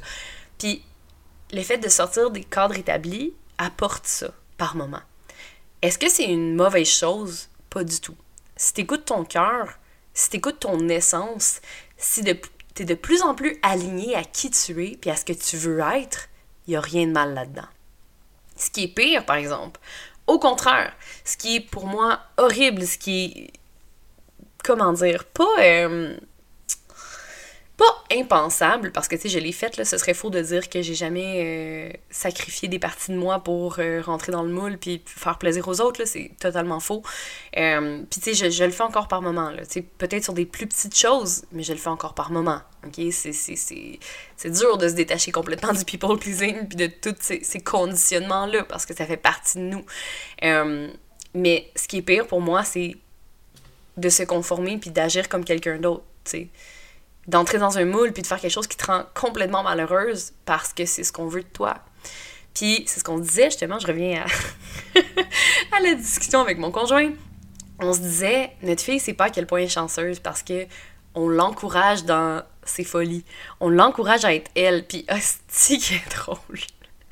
Puis 0.58 0.82
le 1.52 1.62
fait 1.62 1.78
de 1.78 1.88
sortir 1.88 2.30
des 2.30 2.42
cadres 2.42 2.76
établis 2.76 3.34
apporte 3.58 4.06
ça 4.06 4.32
par 4.56 4.74
moment. 4.74 5.02
Est-ce 5.82 5.98
que 5.98 6.08
c'est 6.08 6.24
une 6.24 6.56
mauvaise 6.56 6.88
chose? 6.88 7.48
Pas 7.68 7.84
du 7.84 8.00
tout. 8.00 8.16
Si 8.56 8.72
t'écoutes 8.72 9.04
ton 9.04 9.24
cœur, 9.24 9.78
si 10.14 10.30
t'écoutes 10.30 10.60
ton 10.60 10.88
essence, 10.88 11.60
si 11.96 12.22
t'es 12.74 12.84
de 12.84 12.94
plus 12.94 13.22
en 13.22 13.34
plus 13.34 13.58
aligné 13.62 14.14
à 14.14 14.24
qui 14.24 14.50
tu 14.50 14.84
es 14.84 14.96
puis 14.96 15.10
à 15.10 15.16
ce 15.16 15.24
que 15.24 15.32
tu 15.32 15.56
veux 15.56 15.80
être, 15.80 16.28
il 16.66 16.70
n'y 16.70 16.76
a 16.76 16.80
rien 16.80 17.06
de 17.06 17.12
mal 17.12 17.34
là-dedans. 17.34 17.68
Ce 18.56 18.70
qui 18.70 18.84
est 18.84 18.88
pire, 18.88 19.24
par 19.24 19.36
exemple, 19.36 19.80
au 20.26 20.38
contraire, 20.38 20.92
ce 21.24 21.36
qui 21.36 21.56
est 21.56 21.60
pour 21.60 21.86
moi 21.86 22.20
horrible, 22.36 22.86
ce 22.86 22.98
qui 22.98 23.24
est, 23.24 23.52
comment 24.64 24.92
dire, 24.92 25.24
pas, 25.24 25.44
euh, 25.60 26.16
pas 27.76 28.04
impensable, 28.12 28.92
parce 28.92 29.08
que 29.08 29.16
tu 29.16 29.22
sais, 29.22 29.28
je 29.28 29.38
l'ai 29.38 29.52
faite, 29.52 29.82
ce 29.82 29.96
serait 29.96 30.14
faux 30.14 30.30
de 30.30 30.40
dire 30.40 30.68
que 30.68 30.82
j'ai 30.82 30.94
jamais 30.94 31.90
euh, 31.94 31.98
sacrifié 32.10 32.68
des 32.68 32.78
parties 32.78 33.12
de 33.12 33.16
moi 33.16 33.40
pour 33.40 33.76
euh, 33.78 34.02
rentrer 34.02 34.30
dans 34.30 34.42
le 34.42 34.50
moule 34.50 34.76
puis 34.78 35.02
faire 35.06 35.38
plaisir 35.38 35.66
aux 35.66 35.80
autres, 35.80 36.04
c'est 36.04 36.30
totalement 36.38 36.80
faux. 36.80 37.02
puis 37.52 38.20
tu 38.20 38.34
sais, 38.34 38.50
je, 38.50 38.64
le 38.64 38.70
fais 38.70 38.82
encore 38.82 39.08
par 39.08 39.22
moment, 39.22 39.50
là, 39.50 39.62
peut-être 39.98 40.24
sur 40.24 40.34
des 40.34 40.46
plus 40.46 40.66
petites 40.66 40.96
choses, 40.96 41.44
mais 41.52 41.62
je 41.62 41.72
le 41.72 41.78
fais 41.78 41.88
encore 41.88 42.14
par 42.14 42.30
moment. 42.30 42.60
OK? 42.86 43.00
C'est 43.12 44.50
dur 44.50 44.78
de 44.78 44.88
se 44.88 44.94
détacher 44.94 45.32
complètement 45.32 45.72
du 45.72 45.84
people 45.84 46.18
pleasing 46.18 46.66
puis 46.66 46.76
de 46.76 46.86
tous 46.86 47.14
ces, 47.20 47.42
ces 47.42 47.60
conditionnements-là 47.60 48.64
parce 48.64 48.86
que 48.86 48.94
ça 48.94 49.06
fait 49.06 49.16
partie 49.16 49.58
de 49.58 49.64
nous. 49.64 49.84
Euh, 50.44 50.88
Mais 51.34 51.70
ce 51.76 51.88
qui 51.88 51.98
est 51.98 52.02
pire 52.02 52.26
pour 52.26 52.40
moi, 52.40 52.64
c'est 52.64 52.96
de 53.96 54.08
se 54.08 54.22
conformer 54.22 54.78
puis 54.78 54.90
d'agir 54.90 55.28
comme 55.28 55.44
quelqu'un 55.44 55.78
d'autre, 55.78 56.04
tu 56.24 56.30
sais. 56.30 56.48
D'entrer 57.26 57.58
dans 57.58 57.78
un 57.78 57.84
moule 57.84 58.12
puis 58.12 58.22
de 58.22 58.26
faire 58.26 58.40
quelque 58.40 58.52
chose 58.52 58.66
qui 58.66 58.76
te 58.76 58.86
rend 58.86 59.04
complètement 59.14 59.62
malheureuse 59.62 60.32
parce 60.44 60.72
que 60.72 60.84
c'est 60.86 61.04
ce 61.04 61.12
qu'on 61.12 61.28
veut 61.28 61.42
de 61.42 61.48
toi. 61.48 61.76
Puis 62.54 62.84
c'est 62.86 63.00
ce 63.00 63.04
qu'on 63.04 63.18
disait 63.18 63.44
justement, 63.44 63.78
je 63.78 63.86
reviens 63.86 64.24
à, 65.72 65.80
la 65.80 65.94
discussion 65.94 66.40
avec 66.40 66.58
mon 66.58 66.70
conjoint. 66.70 67.12
On 67.78 67.92
se 67.92 68.00
disait, 68.00 68.52
notre 68.62 68.82
fille, 68.82 69.00
c'est 69.00 69.14
pas 69.14 69.24
à 69.24 69.30
quel 69.30 69.46
point 69.46 69.60
elle 69.60 69.64
est 69.66 69.68
chanceuse 69.68 70.20
parce 70.20 70.42
que 70.42 70.66
on 71.14 71.28
l'encourage 71.28 72.04
dans 72.04 72.42
ses 72.64 72.84
folies. 72.84 73.24
On 73.60 73.68
l'encourage 73.68 74.24
à 74.24 74.34
être 74.34 74.50
elle. 74.54 74.86
Puis, 74.86 75.04
hostie 75.10 75.78
qui 75.78 75.94
est 75.94 76.16
drôle. 76.16 76.38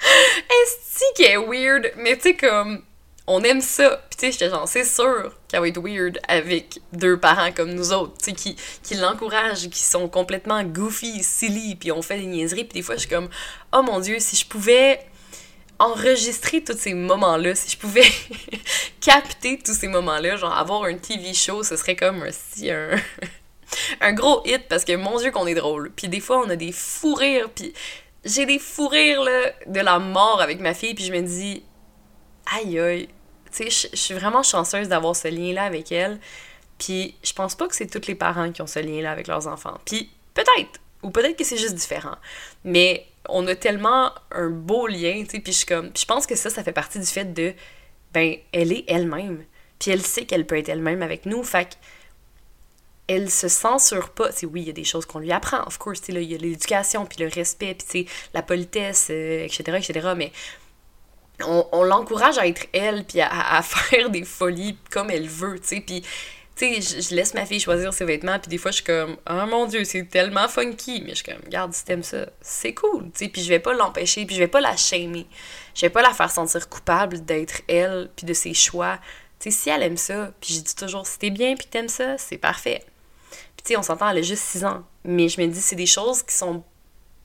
Esti 0.64 1.04
qui 1.16 1.24
est 1.24 1.36
weird. 1.36 1.92
Mais 1.96 2.16
tu 2.16 2.22
sais, 2.22 2.36
comme, 2.36 2.82
on 3.30 3.42
aime 3.42 3.60
ça. 3.60 4.02
Puis 4.10 4.18
tu 4.18 4.26
sais, 4.26 4.32
j'étais 4.32 4.50
genre, 4.50 4.66
c'est 4.66 4.84
sûr 4.84 5.32
qu'elle 5.48 5.60
va 5.60 5.68
être 5.68 5.80
weird 5.80 6.18
avec 6.26 6.80
deux 6.92 7.18
parents 7.18 7.52
comme 7.52 7.72
nous 7.72 7.92
autres, 7.92 8.14
tu 8.18 8.32
sais, 8.34 8.56
qui, 8.82 8.94
l'encouragent, 8.96 9.68
qui 9.68 9.82
sont 9.82 10.08
complètement 10.08 10.64
goofy, 10.64 11.22
silly, 11.22 11.76
puis 11.76 11.92
on 11.92 12.02
fait 12.02 12.18
des 12.18 12.26
niaiseries. 12.26 12.64
Puis 12.64 12.80
des 12.80 12.82
fois, 12.82 12.96
je 12.96 13.00
suis 13.00 13.08
comme, 13.08 13.28
oh 13.72 13.82
mon 13.82 14.00
Dieu, 14.00 14.16
si 14.18 14.36
je 14.36 14.46
pouvais 14.46 15.00
enregistrer 15.78 16.62
tous 16.62 16.76
ces 16.76 16.92
moments-là, 16.92 17.54
si 17.54 17.70
je 17.70 17.78
pouvais 17.78 18.04
capter 19.00 19.58
tous 19.58 19.74
ces 19.74 19.88
moments-là, 19.88 20.36
genre 20.36 20.56
avoir 20.56 20.84
un 20.84 20.94
TV 20.94 21.32
show, 21.32 21.62
ce 21.62 21.76
serait 21.76 21.96
comme 21.96 22.26
si 22.30 22.70
un 24.00 24.12
gros 24.12 24.42
hit 24.44 24.68
parce 24.68 24.84
que 24.84 24.94
mon 24.96 25.18
dieu 25.18 25.30
qu'on 25.30 25.46
est 25.46 25.54
drôle. 25.54 25.90
Puis 25.96 26.08
des 26.08 26.20
fois 26.20 26.42
on 26.44 26.50
a 26.50 26.56
des 26.56 26.72
fous 26.72 27.14
rires, 27.14 27.48
puis 27.48 27.72
j'ai 28.26 28.44
des 28.44 28.58
fous 28.58 28.88
rires 28.88 29.24
de 29.66 29.80
la 29.80 29.98
mort 29.98 30.42
avec 30.42 30.60
ma 30.60 30.74
fille, 30.74 30.94
puis 30.94 31.04
je 31.04 31.12
me 31.12 31.22
dis 31.22 31.62
aïe 32.54 32.78
aïe, 32.78 33.08
tu 33.52 33.70
sais, 33.70 33.88
je 33.92 33.96
suis 33.96 34.14
vraiment 34.14 34.42
chanceuse 34.42 34.88
d'avoir 34.88 35.16
ce 35.16 35.28
lien-là 35.28 35.64
avec 35.64 35.92
elle. 35.92 36.18
Puis 36.78 37.14
je 37.22 37.32
pense 37.32 37.54
pas 37.54 37.68
que 37.68 37.74
c'est 37.74 37.86
tous 37.86 38.08
les 38.08 38.14
parents 38.14 38.50
qui 38.52 38.62
ont 38.62 38.66
ce 38.66 38.78
lien-là 38.78 39.12
avec 39.12 39.26
leurs 39.26 39.46
enfants. 39.46 39.78
Puis 39.84 40.10
peut-être, 40.34 40.80
ou 41.02 41.10
peut-être 41.10 41.36
que 41.36 41.44
c'est 41.44 41.58
juste 41.58 41.74
différent. 41.74 42.16
Mais 42.64 43.06
on 43.28 43.46
a 43.46 43.54
tellement 43.54 44.12
un 44.30 44.48
beau 44.48 44.86
lien, 44.86 45.24
tu 45.28 45.40
puis 45.40 45.52
je 45.52 45.66
comme 45.66 45.92
pense 46.08 46.26
que 46.26 46.34
ça 46.34 46.50
ça 46.50 46.64
fait 46.64 46.72
partie 46.72 46.98
du 46.98 47.06
fait 47.06 47.32
de 47.32 47.52
ben 48.12 48.36
elle 48.52 48.72
est 48.72 48.84
elle-même. 48.88 49.44
Puis 49.78 49.90
elle 49.90 50.02
sait 50.02 50.24
qu'elle 50.24 50.46
peut 50.46 50.58
être 50.58 50.68
elle-même 50.68 51.02
avec 51.02 51.26
nous, 51.26 51.42
fait 51.42 51.78
elle 53.08 53.28
se 53.28 53.48
censure 53.48 54.10
pas. 54.10 54.30
C'est 54.30 54.46
oui, 54.46 54.62
il 54.62 54.66
y 54.68 54.70
a 54.70 54.72
des 54.72 54.84
choses 54.84 55.04
qu'on 55.04 55.18
lui 55.18 55.32
apprend, 55.32 55.62
of 55.66 55.78
course, 55.78 56.00
il 56.08 56.22
y 56.22 56.34
a 56.34 56.38
l'éducation, 56.38 57.06
puis 57.06 57.18
le 57.22 57.28
respect, 57.28 57.74
puis 57.74 58.06
la 58.34 58.42
politesse, 58.42 59.10
etc., 59.10 59.64
euh, 59.68 59.76
etc., 59.78 60.08
mais 60.16 60.30
on, 61.46 61.82
l'encourage 61.82 62.38
à 62.38 62.46
être 62.46 62.66
elle, 62.72 63.04
puis 63.04 63.20
à, 63.20 63.62
faire 63.62 64.10
des 64.10 64.24
folies 64.24 64.76
comme 64.90 65.10
elle 65.10 65.28
veut, 65.28 65.58
tu 65.58 65.68
sais, 65.68 65.80
puis 65.80 66.02
je, 66.60 67.14
laisse 67.14 67.32
ma 67.34 67.46
fille 67.46 67.60
choisir 67.60 67.94
ses 67.94 68.04
vêtements, 68.04 68.38
puis 68.38 68.50
des 68.50 68.58
fois, 68.58 68.70
je 68.70 68.76
suis 68.76 68.84
comme, 68.84 69.16
oh 69.28 69.46
mon 69.46 69.66
Dieu, 69.66 69.84
c'est 69.84 70.04
tellement 70.04 70.46
funky. 70.46 71.02
Mais 71.02 71.10
je 71.10 71.16
suis 71.16 71.24
comme, 71.24 71.42
regarde, 71.44 71.72
si 71.72 71.84
t'aimes 71.84 72.02
ça, 72.02 72.26
c'est 72.40 72.74
cool, 72.74 73.04
tu 73.04 73.24
sais, 73.24 73.28
puis 73.28 73.42
je 73.42 73.48
vais 73.48 73.60
pas 73.60 73.72
l'empêcher, 73.72 74.26
puis 74.26 74.34
je 74.34 74.40
vais 74.40 74.48
pas 74.48 74.60
la 74.60 74.76
shamer. 74.76 75.26
Je 75.74 75.82
vais 75.82 75.90
pas 75.90 76.02
la 76.02 76.12
faire 76.12 76.30
sentir 76.30 76.68
coupable 76.68 77.24
d'être 77.24 77.62
elle, 77.68 78.10
puis 78.14 78.26
de 78.26 78.34
ses 78.34 78.54
choix. 78.54 78.98
Tu 79.38 79.50
si 79.50 79.70
elle 79.70 79.82
aime 79.82 79.96
ça, 79.96 80.32
puis 80.40 80.52
je 80.52 80.60
dis 80.60 80.74
toujours, 80.74 81.06
si 81.06 81.18
t'es 81.18 81.30
bien, 81.30 81.54
puis 81.54 81.66
t'aimes 81.66 81.88
ça, 81.88 82.18
c'est 82.18 82.36
parfait 82.36 82.84
tu 83.62 83.68
sais, 83.68 83.76
on 83.76 83.82
s'entend, 83.82 84.08
elle 84.08 84.18
a 84.18 84.22
juste 84.22 84.42
6 84.44 84.64
ans. 84.64 84.82
Mais 85.04 85.28
je 85.28 85.40
me 85.40 85.46
dis, 85.46 85.60
c'est 85.60 85.76
des 85.76 85.86
choses 85.86 86.22
qui 86.22 86.34
sont 86.34 86.62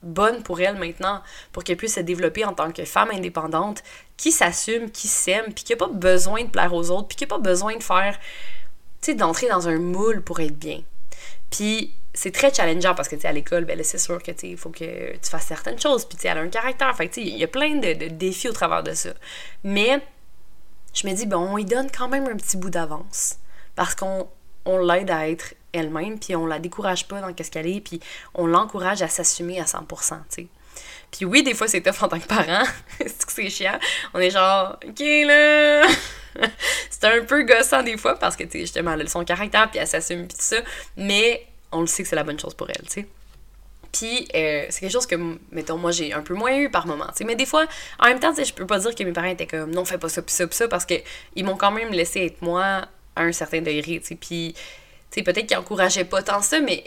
bonnes 0.06 0.42
pour 0.42 0.60
elle 0.60 0.76
maintenant, 0.76 1.22
pour 1.52 1.64
qu'elle 1.64 1.76
puisse 1.76 1.94
se 1.94 2.00
développer 2.00 2.44
en 2.44 2.52
tant 2.52 2.72
que 2.72 2.84
femme 2.84 3.10
indépendante, 3.10 3.82
qui 4.16 4.32
s'assume, 4.32 4.90
qui 4.90 5.08
s'aime, 5.08 5.52
puis 5.52 5.64
qui 5.64 5.72
n'a 5.72 5.76
pas 5.76 5.88
besoin 5.88 6.44
de 6.44 6.48
plaire 6.48 6.72
aux 6.72 6.90
autres, 6.90 7.08
puis 7.08 7.16
qui 7.16 7.24
n'a 7.24 7.28
pas 7.28 7.38
besoin 7.38 7.76
de 7.76 7.82
faire, 7.82 8.18
tu 9.02 9.12
sais, 9.12 9.14
d'entrer 9.14 9.48
dans 9.48 9.68
un 9.68 9.78
moule 9.78 10.22
pour 10.22 10.40
être 10.40 10.58
bien. 10.58 10.80
Puis 11.50 11.92
c'est 12.14 12.32
très 12.32 12.52
challengeant 12.52 12.94
parce 12.94 13.08
que, 13.08 13.16
tu 13.16 13.22
sais, 13.22 13.28
à 13.28 13.32
l'école, 13.32 13.66
ben 13.66 13.78
c'est 13.84 13.98
sûr 13.98 14.22
que, 14.22 14.30
tu 14.30 14.56
faut 14.56 14.70
que 14.70 15.12
tu 15.12 15.30
fasses 15.30 15.46
certaines 15.46 15.78
choses, 15.78 16.06
puis 16.06 16.16
tu 16.16 16.26
elle 16.26 16.38
a 16.38 16.40
un 16.40 16.48
caractère, 16.48 16.96
fait 16.96 17.08
tu 17.08 17.20
il 17.20 17.36
y 17.36 17.44
a 17.44 17.48
plein 17.48 17.76
de, 17.76 17.92
de, 17.92 18.08
défis 18.08 18.48
au 18.48 18.52
travers 18.52 18.82
de 18.82 18.94
ça. 18.94 19.10
Mais 19.64 20.00
je 20.94 21.06
me 21.06 21.12
dis, 21.12 21.26
bon, 21.26 21.38
on 21.38 21.56
lui 21.56 21.66
donne 21.66 21.90
quand 21.90 22.08
même 22.08 22.26
un 22.26 22.36
petit 22.36 22.56
bout 22.56 22.70
d'avance, 22.70 23.36
parce 23.74 23.94
qu'on 23.94 24.28
on 24.64 24.78
l'aide 24.78 25.10
à 25.10 25.28
être 25.28 25.54
elle-même, 25.72 26.18
puis 26.18 26.36
on 26.36 26.46
la 26.46 26.58
décourage 26.58 27.06
pas 27.08 27.20
dans 27.20 27.32
qu'est-ce 27.32 27.50
qu'elle 27.50 27.66
est, 27.66 27.80
puis 27.80 28.00
on 28.34 28.46
l'encourage 28.46 29.02
à 29.02 29.08
s'assumer 29.08 29.60
à 29.60 29.64
100%, 29.64 30.18
tu. 30.34 30.48
Puis 31.10 31.24
oui, 31.24 31.42
des 31.42 31.54
fois, 31.54 31.68
c'est 31.68 31.80
tough 31.80 32.02
en 32.02 32.08
tant 32.08 32.18
que 32.18 32.26
parent. 32.26 32.64
c'est 32.98 33.24
que 33.24 33.32
c'est 33.32 33.48
chiant. 33.48 33.78
On 34.12 34.18
est 34.18 34.30
genre, 34.30 34.78
OK, 34.86 35.00
là... 35.00 35.86
c'est 36.90 37.04
un 37.04 37.24
peu 37.24 37.44
gossant 37.44 37.82
des 37.82 37.96
fois, 37.96 38.18
parce 38.18 38.36
que, 38.36 38.44
tu 38.44 38.52
sais, 38.52 38.60
justement, 38.60 38.92
elle 38.92 39.02
a 39.02 39.06
son 39.06 39.24
caractère, 39.24 39.70
puis 39.70 39.78
elle 39.78 39.86
s'assume, 39.86 40.26
puis 40.26 40.36
tout 40.36 40.44
ça. 40.44 40.56
Mais 40.96 41.46
on 41.72 41.80
le 41.80 41.86
sait 41.86 42.02
que 42.02 42.08
c'est 42.08 42.16
la 42.16 42.24
bonne 42.24 42.38
chose 42.38 42.54
pour 42.54 42.68
elle, 42.68 42.86
tu 42.86 43.00
sais. 43.00 43.06
Puis 43.92 44.28
euh, 44.34 44.66
c'est 44.68 44.80
quelque 44.80 44.92
chose 44.92 45.06
que, 45.06 45.16
mettons, 45.52 45.78
moi, 45.78 45.90
j'ai 45.90 46.12
un 46.12 46.20
peu 46.20 46.34
moins 46.34 46.54
eu 46.54 46.70
par 46.70 46.86
moment. 46.86 47.06
Mais 47.24 47.34
des 47.34 47.46
fois, 47.46 47.66
en 47.98 48.08
même 48.08 48.20
temps, 48.20 48.34
je 48.36 48.52
peux 48.52 48.66
pas 48.66 48.78
dire 48.78 48.94
que 48.94 49.02
mes 49.04 49.12
parents 49.12 49.28
étaient 49.28 49.46
comme, 49.46 49.70
non, 49.70 49.84
fais 49.84 49.96
pas 49.96 50.08
ça, 50.08 50.20
pis 50.20 50.34
ça, 50.34 50.46
pis 50.46 50.56
ça, 50.56 50.68
parce 50.68 50.84
qu'ils 50.84 51.44
m'ont 51.44 51.56
quand 51.56 51.70
même 51.70 51.90
laissé 51.92 52.26
être 52.26 52.42
moi 52.42 52.88
à 53.14 53.22
un 53.22 53.32
certain 53.32 53.62
degré. 53.62 54.02
Puis 54.20 54.54
sais, 55.16 55.22
peut-être 55.22 55.46
qu'il 55.46 55.56
encourageait 55.56 56.04
pas 56.04 56.22
tant 56.22 56.42
ça, 56.42 56.60
mais 56.60 56.84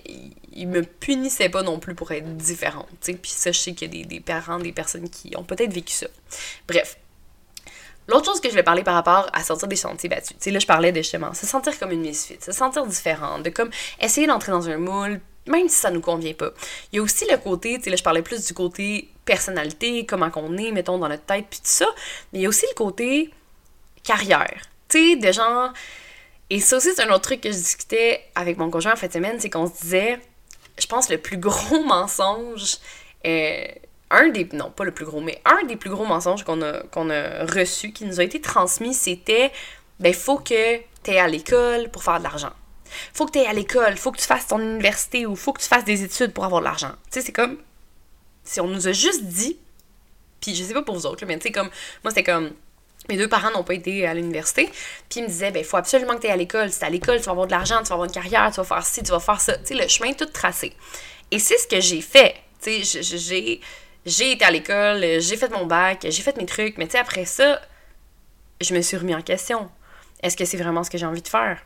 il 0.54 0.68
me 0.68 0.84
punissait 0.84 1.50
pas 1.50 1.64
non 1.64 1.80
plus 1.80 1.96
pour 1.96 2.12
être 2.12 2.36
différente, 2.38 2.88
tu. 3.02 3.14
Puis 3.16 3.32
ça, 3.32 3.52
je 3.52 3.60
sais 3.60 3.74
qu'il 3.74 3.96
y 3.96 4.04
a 4.04 4.06
des, 4.06 4.20
parents, 4.20 4.60
des 4.60 4.72
personnes 4.72 5.10
qui 5.10 5.36
ont 5.38 5.44
peut-être 5.44 5.74
vécu 5.74 5.94
ça. 5.94 6.08
Bref. 6.68 6.98
L'autre 8.08 8.26
chose 8.26 8.42
que 8.42 8.50
je 8.50 8.56
vais 8.56 8.64
parler 8.64 8.84
par 8.84 8.96
rapport 8.96 9.30
à 9.34 9.44
sortir 9.44 9.68
des 9.68 9.76
sentiers 9.76 10.10
battus, 10.10 10.36
tu 10.36 10.36
sais, 10.40 10.52
là, 10.52 10.58
je 10.58 10.66
parlais 10.66 10.92
de 10.92 10.98
justement 10.98 11.32
se 11.36 11.46
sentir 11.46 11.78
comme 11.78 11.92
une 11.92 12.02
misfit, 12.02 12.38
se 12.42 12.52
sentir 12.52 12.88
différente, 12.88 13.44
de 13.44 13.52
comme 13.52 13.70
essayer 14.02 14.26
d'entrer 14.26 14.52
dans 14.52 14.68
un 14.68 14.78
moule, 14.78 15.22
même 15.46 15.70
si 15.70 15.76
ça 15.76 15.92
nous 15.92 16.02
convient 16.02 16.34
pas. 16.34 16.50
Il 16.92 16.96
y 16.96 17.00
a 17.00 17.04
aussi 17.04 17.26
le 17.30 17.38
côté, 17.38 17.78
tu 17.78 17.84
sais, 17.84 17.90
là, 17.92 17.96
je 17.98 18.04
parlais 18.04 18.24
plus 18.24 18.48
du 18.48 18.54
côté 18.56 19.10
personnalité, 19.26 20.08
comment 20.08 20.32
qu'on 20.32 20.58
est, 20.58 20.72
mettons, 20.72 20.98
dans 20.98 21.08
notre 21.08 21.26
tête, 21.26 21.46
puis 21.52 21.60
tout 21.60 21.68
ça, 21.68 21.86
mais 22.34 22.40
il 22.40 22.42
y 22.42 22.46
a 22.48 22.50
aussi 22.50 22.66
le 22.68 22.76
côté 22.76 23.30
carrière. 24.04 24.64
Tu 24.88 25.12
sais, 25.12 25.16
de 25.16 25.32
gens 25.32 25.72
et 26.50 26.60
ça 26.60 26.78
aussi, 26.78 26.90
c'est 26.96 27.04
un 27.04 27.10
autre 27.10 27.22
truc 27.22 27.42
que 27.42 27.52
je 27.52 27.58
discutais 27.58 28.22
avec 28.36 28.58
mon 28.58 28.70
conjoint 28.70 28.94
en 28.94 28.96
fin 28.96 29.08
de 29.08 29.14
semaine, 29.14 29.40
c'est 29.40 29.50
qu'on 29.50 29.68
se 29.68 29.82
disait, 29.82 30.20
je 30.80 30.88
pense, 30.88 31.10
le 31.10 31.18
plus 31.18 31.38
gros 31.38 31.84
mensonge, 31.86 32.78
euh, 33.26 33.68
un 34.12 34.30
des, 34.30 34.50
non 34.54 34.72
pas 34.72 34.84
le 34.84 34.92
plus 34.92 35.06
gros, 35.06 35.22
mais 35.22 35.42
un 35.46 35.66
des 35.66 35.76
plus 35.76 35.90
gros 35.90 36.06
mensonges 36.06 36.44
qu'on 36.44 36.62
a, 36.62 36.82
qu'on 36.84 37.10
a 37.12 37.46
reçu, 37.46 37.92
qui 37.92 38.06
nous 38.06 38.20
a 38.20 38.24
été 38.24 38.42
transmis, 38.42 38.94
c'était, 38.94 39.52
ben, 40.00 40.14
faut 40.14 40.38
que 40.38 40.78
tu 41.04 41.12
à 41.12 41.28
l'école 41.28 41.90
pour 41.90 42.04
faire 42.04 42.18
de 42.18 42.24
l'argent. 42.24 42.52
Faut 43.14 43.28
que 43.28 43.32
tu 43.32 43.46
à 43.46 43.54
l'école, 43.54 43.98
faut 43.98 44.12
que 44.12 44.18
tu 44.18 44.26
fasses 44.26 44.48
ton 44.48 44.60
université 44.60 45.28
ou 45.28 45.36
faut 45.36 45.54
que 45.54 45.62
tu 45.62 45.68
fasses 45.68 45.86
des 45.86 46.04
études 46.04 46.34
pour 46.34 46.46
avoir 46.46 46.62
de 46.62 46.66
l'argent. 46.66 46.92
Tu 47.12 47.20
sais, 47.20 47.22
c'est 47.22 47.32
comme, 47.32 47.58
si 48.44 48.60
on 48.60 48.68
nous 48.68 48.88
a 48.88 48.92
juste 48.92 49.26
dit, 49.26 49.60
puis 50.42 50.56
je 50.56 50.64
sais 50.64 50.74
pas 50.74 50.82
pour 50.82 50.96
vous 50.96 51.06
autres, 51.06 51.24
mais 51.28 51.38
tu 51.38 51.44
sais, 51.44 51.52
comme, 51.52 51.70
moi, 52.04 52.10
c'était 52.10 52.24
comme, 52.24 52.52
mes 53.10 53.18
deux 53.18 53.28
parents 53.28 53.52
n'ont 53.52 53.64
pas 53.64 53.74
été 53.74 54.08
à 54.08 54.14
l'université. 54.14 54.70
Puis 55.10 55.20
ils 55.20 55.24
me 55.24 55.28
disaient, 55.28 55.52
ben, 55.52 55.60
il 55.60 55.66
faut 55.66 55.78
absolument 55.78 56.16
que 56.16 56.22
tu 56.22 56.28
à 56.28 56.36
l'école. 56.36 56.72
Si 56.72 56.80
tu 56.80 56.86
à 56.86 56.90
l'école, 56.90 57.18
tu 57.18 57.26
vas 57.26 57.32
avoir 57.32 57.48
de 57.48 57.52
l'argent, 57.52 57.80
tu 57.80 57.90
vas 57.90 57.96
avoir 57.96 58.06
une 58.06 58.14
carrière, 58.14 58.50
tu 58.52 58.58
vas 58.58 58.64
faire 58.64 58.86
ci, 58.86 59.04
tu 59.04 59.12
vas 59.12 59.20
faire 59.20 59.42
ça. 59.42 59.58
Tu 59.58 59.66
sais, 59.66 59.74
le 59.74 59.88
chemin 59.88 60.14
tout 60.14 60.26
tracé. 60.26 60.74
Et 61.32 61.40
c'est 61.40 61.58
ce 61.58 61.68
que 61.68 61.82
j'ai 61.82 62.02
fait. 62.02 62.36
Tu 62.62 62.84
sais, 62.84 63.02
j'ai, 63.02 63.62
j'ai 64.06 64.32
été 64.32 64.46
à 64.46 64.52
l'école, 64.52 65.20
j'ai 65.20 65.38
fait 65.38 65.50
mon 65.50 65.66
bac, 65.66 66.06
j'ai 66.10 66.22
fait 66.22 66.38
mes 66.38 66.46
trucs. 66.46 66.78
Mais 66.78 66.86
tu 66.86 66.94
sais, 66.94 67.00
après 67.00 67.26
ça, 67.26 67.62
je 68.62 68.74
me 68.74 68.82
suis 68.82 68.98
remis 68.98 69.16
en 69.16 69.22
question. 69.22 69.70
Est-ce 70.22 70.36
que 70.36 70.46
c'est 70.46 70.58
vraiment 70.58 70.84
ce 70.84 70.90
que 70.90 70.98
j'ai 70.98 71.06
envie 71.06 71.22
de 71.22 71.28
faire? 71.28 71.60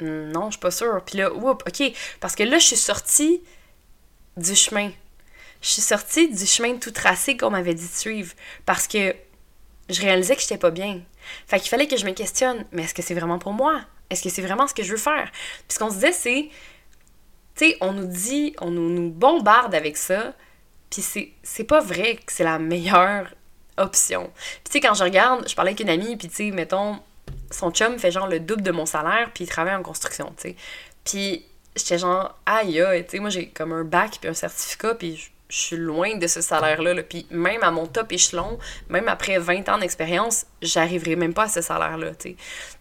Non, 0.00 0.46
je 0.46 0.52
suis 0.52 0.60
pas 0.60 0.70
sûre. 0.70 1.02
Puis 1.04 1.18
là, 1.18 1.32
oups, 1.32 1.64
OK. 1.66 1.92
Parce 2.20 2.34
que 2.34 2.42
là, 2.42 2.58
je 2.58 2.66
suis 2.66 2.76
sortie 2.76 3.42
du 4.36 4.54
chemin. 4.54 4.90
Je 5.60 5.68
suis 5.68 5.82
sortie 5.82 6.28
du 6.28 6.46
chemin 6.46 6.76
tout 6.76 6.90
tracé 6.90 7.36
qu'on 7.36 7.50
m'avait 7.50 7.74
dit 7.74 7.86
de 7.86 7.92
suivre. 7.92 8.32
Parce 8.66 8.88
que 8.88 9.14
je 9.92 10.00
réalisais 10.00 10.36
que 10.36 10.42
j'étais 10.42 10.58
pas 10.58 10.70
bien. 10.70 11.00
Fait 11.46 11.60
qu'il 11.60 11.68
fallait 11.68 11.86
que 11.86 11.96
je 11.96 12.04
me 12.04 12.12
questionne, 12.12 12.64
mais 12.72 12.82
est-ce 12.82 12.94
que 12.94 13.02
c'est 13.02 13.14
vraiment 13.14 13.38
pour 13.38 13.52
moi? 13.52 13.80
Est-ce 14.10 14.22
que 14.22 14.28
c'est 14.28 14.42
vraiment 14.42 14.66
ce 14.66 14.74
que 14.74 14.82
je 14.82 14.92
veux 14.92 14.98
faire? 14.98 15.30
Puis 15.32 15.74
ce 15.74 15.78
qu'on 15.78 15.90
se 15.90 15.94
disait, 15.94 16.12
c'est, 16.12 16.48
tu 17.56 17.66
sais, 17.66 17.76
on 17.80 17.92
nous 17.92 18.06
dit, 18.06 18.54
on 18.60 18.70
nous, 18.70 18.90
nous 18.90 19.10
bombarde 19.10 19.74
avec 19.74 19.96
ça, 19.96 20.34
puis 20.90 21.02
c'est 21.42 21.64
pas 21.64 21.80
vrai 21.80 22.16
que 22.16 22.32
c'est 22.32 22.44
la 22.44 22.58
meilleure 22.58 23.28
option. 23.78 24.30
Puis 24.34 24.64
tu 24.64 24.72
sais, 24.72 24.80
quand 24.80 24.94
je 24.94 25.04
regarde, 25.04 25.48
je 25.48 25.54
parlais 25.54 25.70
avec 25.70 25.80
une 25.80 25.88
amie, 25.88 26.16
puis 26.16 26.28
tu 26.28 26.34
sais, 26.34 26.50
mettons, 26.50 26.98
son 27.50 27.70
chum 27.70 27.98
fait 27.98 28.10
genre 28.10 28.26
le 28.26 28.40
double 28.40 28.62
de 28.62 28.70
mon 28.70 28.86
salaire, 28.86 29.30
puis 29.32 29.44
il 29.44 29.46
travaille 29.46 29.74
en 29.74 29.82
construction, 29.82 30.32
tu 30.36 30.50
sais. 30.50 30.56
Puis 31.04 31.46
j'étais 31.74 31.98
genre, 31.98 32.38
aïe, 32.44 32.84
tu 33.04 33.10
sais, 33.10 33.18
moi 33.18 33.30
j'ai 33.30 33.48
comme 33.48 33.72
un 33.72 33.84
bac, 33.84 34.18
puis 34.20 34.28
un 34.28 34.34
certificat, 34.34 34.94
puis 34.94 35.30
je 35.52 35.58
suis 35.58 35.76
loin 35.76 36.16
de 36.16 36.26
ce 36.26 36.40
salaire-là. 36.40 37.02
Puis 37.02 37.26
même 37.30 37.62
à 37.62 37.70
mon 37.70 37.86
top 37.86 38.10
échelon, 38.10 38.58
même 38.88 39.06
après 39.06 39.38
20 39.38 39.68
ans 39.68 39.76
d'expérience, 39.76 40.46
j'arriverai 40.62 41.14
même 41.14 41.34
pas 41.34 41.44
à 41.44 41.48
ce 41.48 41.60
salaire-là, 41.60 42.12
Puis 42.18 42.36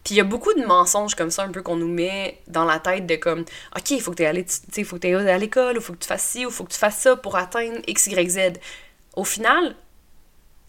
il 0.09 0.15
y 0.15 0.21
a 0.21 0.23
beaucoup 0.23 0.53
de 0.53 0.65
mensonges 0.65 1.13
comme 1.13 1.31
ça, 1.31 1.43
un 1.43 1.51
peu 1.51 1.61
qu'on 1.61 1.75
nous 1.75 1.89
met 1.89 2.39
dans 2.47 2.63
la 2.63 2.79
tête 2.79 3.05
de 3.05 3.17
comme, 3.17 3.41
OK, 3.75 3.91
il 3.91 4.01
faut 4.01 4.11
que 4.11 4.17
tu 4.17 4.25
ailles 4.25 4.45
faut 4.85 4.97
que 4.97 5.27
à 5.27 5.37
l'école, 5.37 5.77
ou 5.77 5.81
faut 5.81 5.91
que 5.91 5.99
tu 5.99 6.07
fasses 6.07 6.23
ci, 6.23 6.45
ou 6.45 6.49
faut 6.49 6.63
que 6.63 6.71
tu 6.71 6.79
fasses 6.79 6.99
ça 6.99 7.17
pour 7.17 7.35
atteindre 7.35 7.81
X, 7.87 8.07
Y, 8.07 8.29
Z. 8.29 8.39
Au 9.17 9.25
final, 9.25 9.75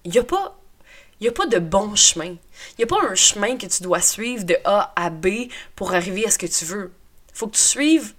il 0.05 0.13
y 0.13 0.19
a 0.19 0.25
pas... 0.25 0.59
N'y 1.21 1.29
a 1.29 1.33
pas 1.33 1.47
de 1.47 1.61
bon 1.61 1.95
chemin. 1.95 2.31
Il 2.31 2.79
n'y 2.79 2.83
a 2.85 2.89
pas 2.89 3.01
un 3.09 3.15
chemin 3.15 3.57
que 3.57 3.67
tu 3.67 3.85
dois 3.85 4.01
suivre 4.01 4.43
de 4.43 4.57
A 4.65 4.93
à 4.97 5.09
B 5.09 5.29
pour 5.77 5.95
arriver 5.95 6.27
à 6.27 6.33
ce 6.33 6.39
que 6.39 6.47
tu 6.47 6.65
veux. 6.65 6.91
faut 7.33 7.47
que 7.47 7.55
tu 7.55 7.63
suives 7.63 8.13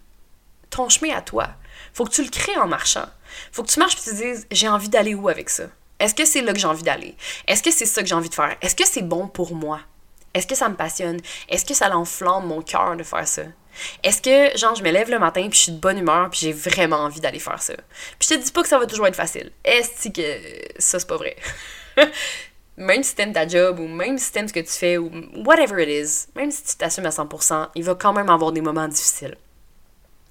ton 0.69 0.87
chemin 0.87 1.13
à 1.13 1.21
toi. 1.21 1.49
faut 1.93 2.05
que 2.05 2.11
tu 2.11 2.23
le 2.23 2.29
crées 2.29 2.55
en 2.55 2.65
marchant. 2.65 3.09
Faut 3.51 3.63
que 3.63 3.69
tu 3.69 3.79
marches 3.79 3.95
et 3.95 4.03
tu 4.03 4.09
te 4.09 4.15
dises 4.15 4.47
j'ai 4.51 4.67
envie 4.67 4.89
d'aller 4.89 5.15
où 5.15 5.29
avec 5.29 5.49
ça? 5.49 5.65
Est-ce 5.99 6.15
que 6.15 6.25
c'est 6.25 6.41
là 6.41 6.53
que 6.53 6.59
j'ai 6.59 6.67
envie 6.67 6.83
d'aller? 6.83 7.15
Est-ce 7.47 7.63
que 7.63 7.71
c'est 7.71 7.85
ça 7.85 8.01
que 8.01 8.07
j'ai 8.07 8.15
envie 8.15 8.29
de 8.29 8.35
faire? 8.35 8.55
Est-ce 8.61 8.75
que 8.75 8.85
c'est 8.85 9.03
bon 9.03 9.27
pour 9.27 9.55
moi? 9.55 9.79
Est-ce 10.33 10.47
que 10.47 10.55
ça 10.55 10.67
me 10.67 10.75
passionne? 10.75 11.19
Est-ce 11.47 11.63
que 11.63 11.73
ça 11.73 11.89
l'enflamme 11.89 12.47
mon 12.47 12.61
cœur 12.61 12.97
de 12.97 13.03
faire 13.03 13.27
ça? 13.27 13.43
Est-ce 14.03 14.21
que, 14.21 14.57
genre, 14.57 14.75
je 14.75 14.83
me 14.83 14.91
lève 14.91 15.09
le 15.09 15.19
matin 15.19 15.47
puis 15.49 15.57
je 15.57 15.63
suis 15.63 15.71
de 15.71 15.79
bonne 15.79 15.97
humeur 15.97 16.29
puis 16.29 16.41
j'ai 16.41 16.53
vraiment 16.53 16.97
envie 16.97 17.19
d'aller 17.19 17.39
faire 17.39 17.61
ça? 17.61 17.73
Puis 18.19 18.29
je 18.29 18.35
te 18.35 18.43
dis 18.43 18.51
pas 18.51 18.61
que 18.63 18.67
ça 18.67 18.79
va 18.79 18.85
toujours 18.85 19.07
être 19.07 19.15
facile. 19.15 19.51
Est-ce 19.63 20.09
que 20.09 20.79
ça, 20.79 20.99
c'est 20.99 21.07
pas 21.07 21.17
vrai? 21.17 21.35
même 22.77 23.03
si 23.03 23.15
t'aimes 23.15 23.33
ta 23.33 23.47
job 23.47 23.79
ou 23.79 23.87
même 23.87 24.17
si 24.17 24.31
t'aimes 24.31 24.47
ce 24.47 24.53
que 24.53 24.59
tu 24.59 24.71
fais 24.71 24.97
ou 24.97 25.11
whatever 25.45 25.81
it 25.83 25.89
is, 25.89 26.27
même 26.35 26.51
si 26.51 26.63
tu 26.63 26.75
t'assumes 26.75 27.05
à 27.05 27.09
100%, 27.09 27.69
il 27.75 27.83
va 27.83 27.95
quand 27.95 28.13
même 28.13 28.29
avoir 28.29 28.51
des 28.51 28.61
moments 28.61 28.87
difficiles. 28.87 29.37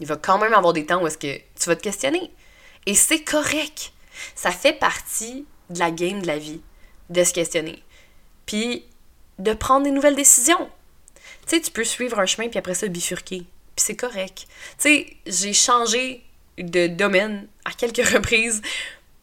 Il 0.01 0.07
va 0.07 0.17
quand 0.17 0.39
même 0.39 0.55
avoir 0.55 0.73
des 0.73 0.85
temps 0.85 1.03
où 1.03 1.07
est-ce 1.07 1.19
que 1.19 1.37
tu 1.37 1.69
vas 1.69 1.77
te 1.77 1.83
questionner. 1.83 2.33
Et 2.87 2.95
c'est 2.95 3.23
correct. 3.23 3.93
Ça 4.35 4.51
fait 4.51 4.73
partie 4.73 5.47
de 5.71 5.79
la 5.79 5.91
game 5.91 6.23
de 6.23 6.27
la 6.27 6.39
vie, 6.39 6.61
de 7.11 7.25
se 7.25 7.33
questionner. 7.33 7.83
Puis 8.47 8.85
de 9.39 9.53
prendre 9.53 9.85
des 9.85 9.91
nouvelles 9.91 10.17
décisions. 10.17 10.69
Tu 11.47 11.57
sais, 11.57 11.61
tu 11.61 11.71
peux 11.71 11.85
suivre 11.85 12.19
un 12.19 12.27
chemin 12.27 12.49
puis 12.49 12.59
après 12.59 12.75
ça 12.75 12.87
bifurquer. 12.89 13.45
Puis 13.77 13.85
c'est 13.85 13.97
correct. 13.97 14.47
Tu 14.47 14.49
sais, 14.79 15.17
j'ai 15.27 15.53
changé 15.53 16.23
de 16.59 16.87
domaine 16.87 17.49
à 17.65 17.73
quelques 17.73 18.07
reprises. 18.15 18.63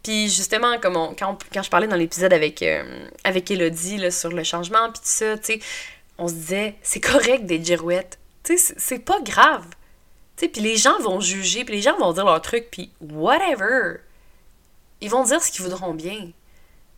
Puis 0.03 0.29
justement, 0.29 0.79
comme 0.79 1.15
quand, 1.17 1.37
quand, 1.53 1.63
je 1.63 1.69
parlais 1.69 1.87
dans 1.87 1.95
l'épisode 1.95 2.33
avec, 2.33 2.61
euh, 2.61 3.07
avec 3.23 3.51
Elodie 3.51 3.97
là, 3.97 4.11
sur 4.11 4.29
le 4.29 4.43
changement, 4.43 4.91
puis 4.91 5.01
tout 5.01 5.09
ça, 5.09 5.37
tu 5.37 5.53
sais, 5.53 5.59
on 6.17 6.27
se 6.27 6.33
disait, 6.33 6.75
c'est 6.81 6.99
correct 6.99 7.45
d'être 7.45 7.65
girouette. 7.65 8.17
Tu 8.43 8.57
sais, 8.57 8.73
c'est 8.77 8.99
pas 8.99 9.19
grave. 9.21 9.65
Puis 10.47 10.61
les 10.61 10.77
gens 10.77 10.99
vont 10.99 11.19
juger, 11.19 11.65
puis 11.65 11.75
les 11.75 11.81
gens 11.81 11.97
vont 11.97 12.13
dire 12.13 12.25
leur 12.25 12.41
truc, 12.41 12.69
puis 12.71 12.91
whatever. 13.01 13.97
Ils 15.01 15.09
vont 15.09 15.23
dire 15.23 15.41
ce 15.41 15.51
qu'ils 15.51 15.63
voudront 15.63 15.93
bien. 15.93 16.31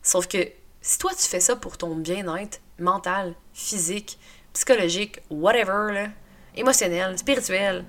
Sauf 0.03 0.27
que 0.27 0.47
si 0.81 0.97
toi 0.97 1.11
tu 1.11 1.27
fais 1.27 1.39
ça 1.39 1.55
pour 1.55 1.77
ton 1.77 1.95
bien-être 1.95 2.59
mental, 2.79 3.35
physique, 3.53 4.19
psychologique, 4.53 5.19
whatever, 5.29 6.07
émotionnel, 6.55 7.17
spirituel, 7.17 7.85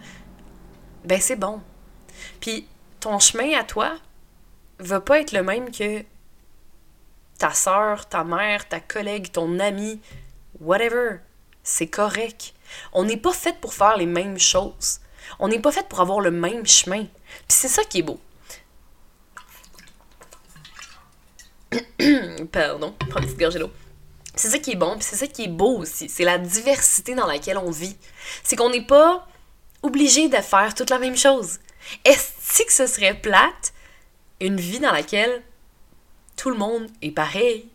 ben 1.05 1.21
c'est 1.21 1.37
bon. 1.37 1.61
Puis 2.41 2.67
ton 3.01 3.19
chemin 3.19 3.59
à 3.59 3.65
toi 3.65 3.97
va 4.79 5.01
pas 5.01 5.21
être 5.21 5.33
le 5.33 5.43
même 5.43 5.71
que 5.71 6.05
ta 7.39 7.53
soeur, 7.55 8.09
ta 8.09 8.25
mère, 8.25 8.69
ta 8.69 8.81
collègue, 8.81 9.33
ton 9.33 9.59
ami, 9.59 10.01
whatever. 10.61 11.19
C'est 11.63 11.89
correct. 11.89 12.55
On 12.93 13.05
n'est 13.05 13.17
pas 13.17 13.33
fait 13.33 13.59
pour 13.61 13.75
faire 13.75 13.97
les 13.97 14.07
mêmes 14.07 14.39
choses. 14.39 15.01
On 15.39 15.49
n'est 15.49 15.61
pas 15.61 15.73
fait 15.73 15.89
pour 15.89 16.01
avoir 16.01 16.21
le 16.21 16.31
même 16.31 16.67
chemin. 16.67 17.05
Puis 17.05 17.47
c'est 17.49 17.69
ça 17.69 17.85
qui 17.85 17.99
est 18.01 18.03
beau. 18.03 18.21
Pardon, 22.53 22.95
prends 23.09 23.21
une 23.21 23.35
petite. 23.35 23.71
C'est 24.35 24.49
ça 24.49 24.59
qui 24.59 24.73
est 24.73 24.77
bon, 24.77 24.95
puis 24.95 25.05
c'est 25.05 25.17
ça 25.17 25.27
qui 25.27 25.45
est 25.45 25.49
beau 25.49 25.79
aussi. 25.79 26.09
C'est 26.09 26.25
la 26.25 26.39
diversité 26.39 27.15
dans 27.15 27.27
laquelle 27.27 27.59
on 27.59 27.71
vit. 27.71 27.97
C'est 28.43 28.57
qu'on 28.57 28.71
n'est 28.71 28.87
pas 28.87 29.27
obligé 29.83 30.29
de 30.29 30.37
faire 30.37 30.75
toute 30.75 30.91
la 30.91 30.99
même 30.99 31.17
chose. 31.17 31.59
Est-ce 32.05 32.65
que 32.65 32.73
ce 32.73 32.87
serait 32.87 33.15
plate 33.15 33.73
une 34.41 34.57
vie 34.57 34.81
dans 34.81 34.93
laquelle 34.93 35.43
tout 36.37 36.51
le 36.51 36.57
monde 36.57 36.89
est 37.03 37.11
pareil, 37.11 37.69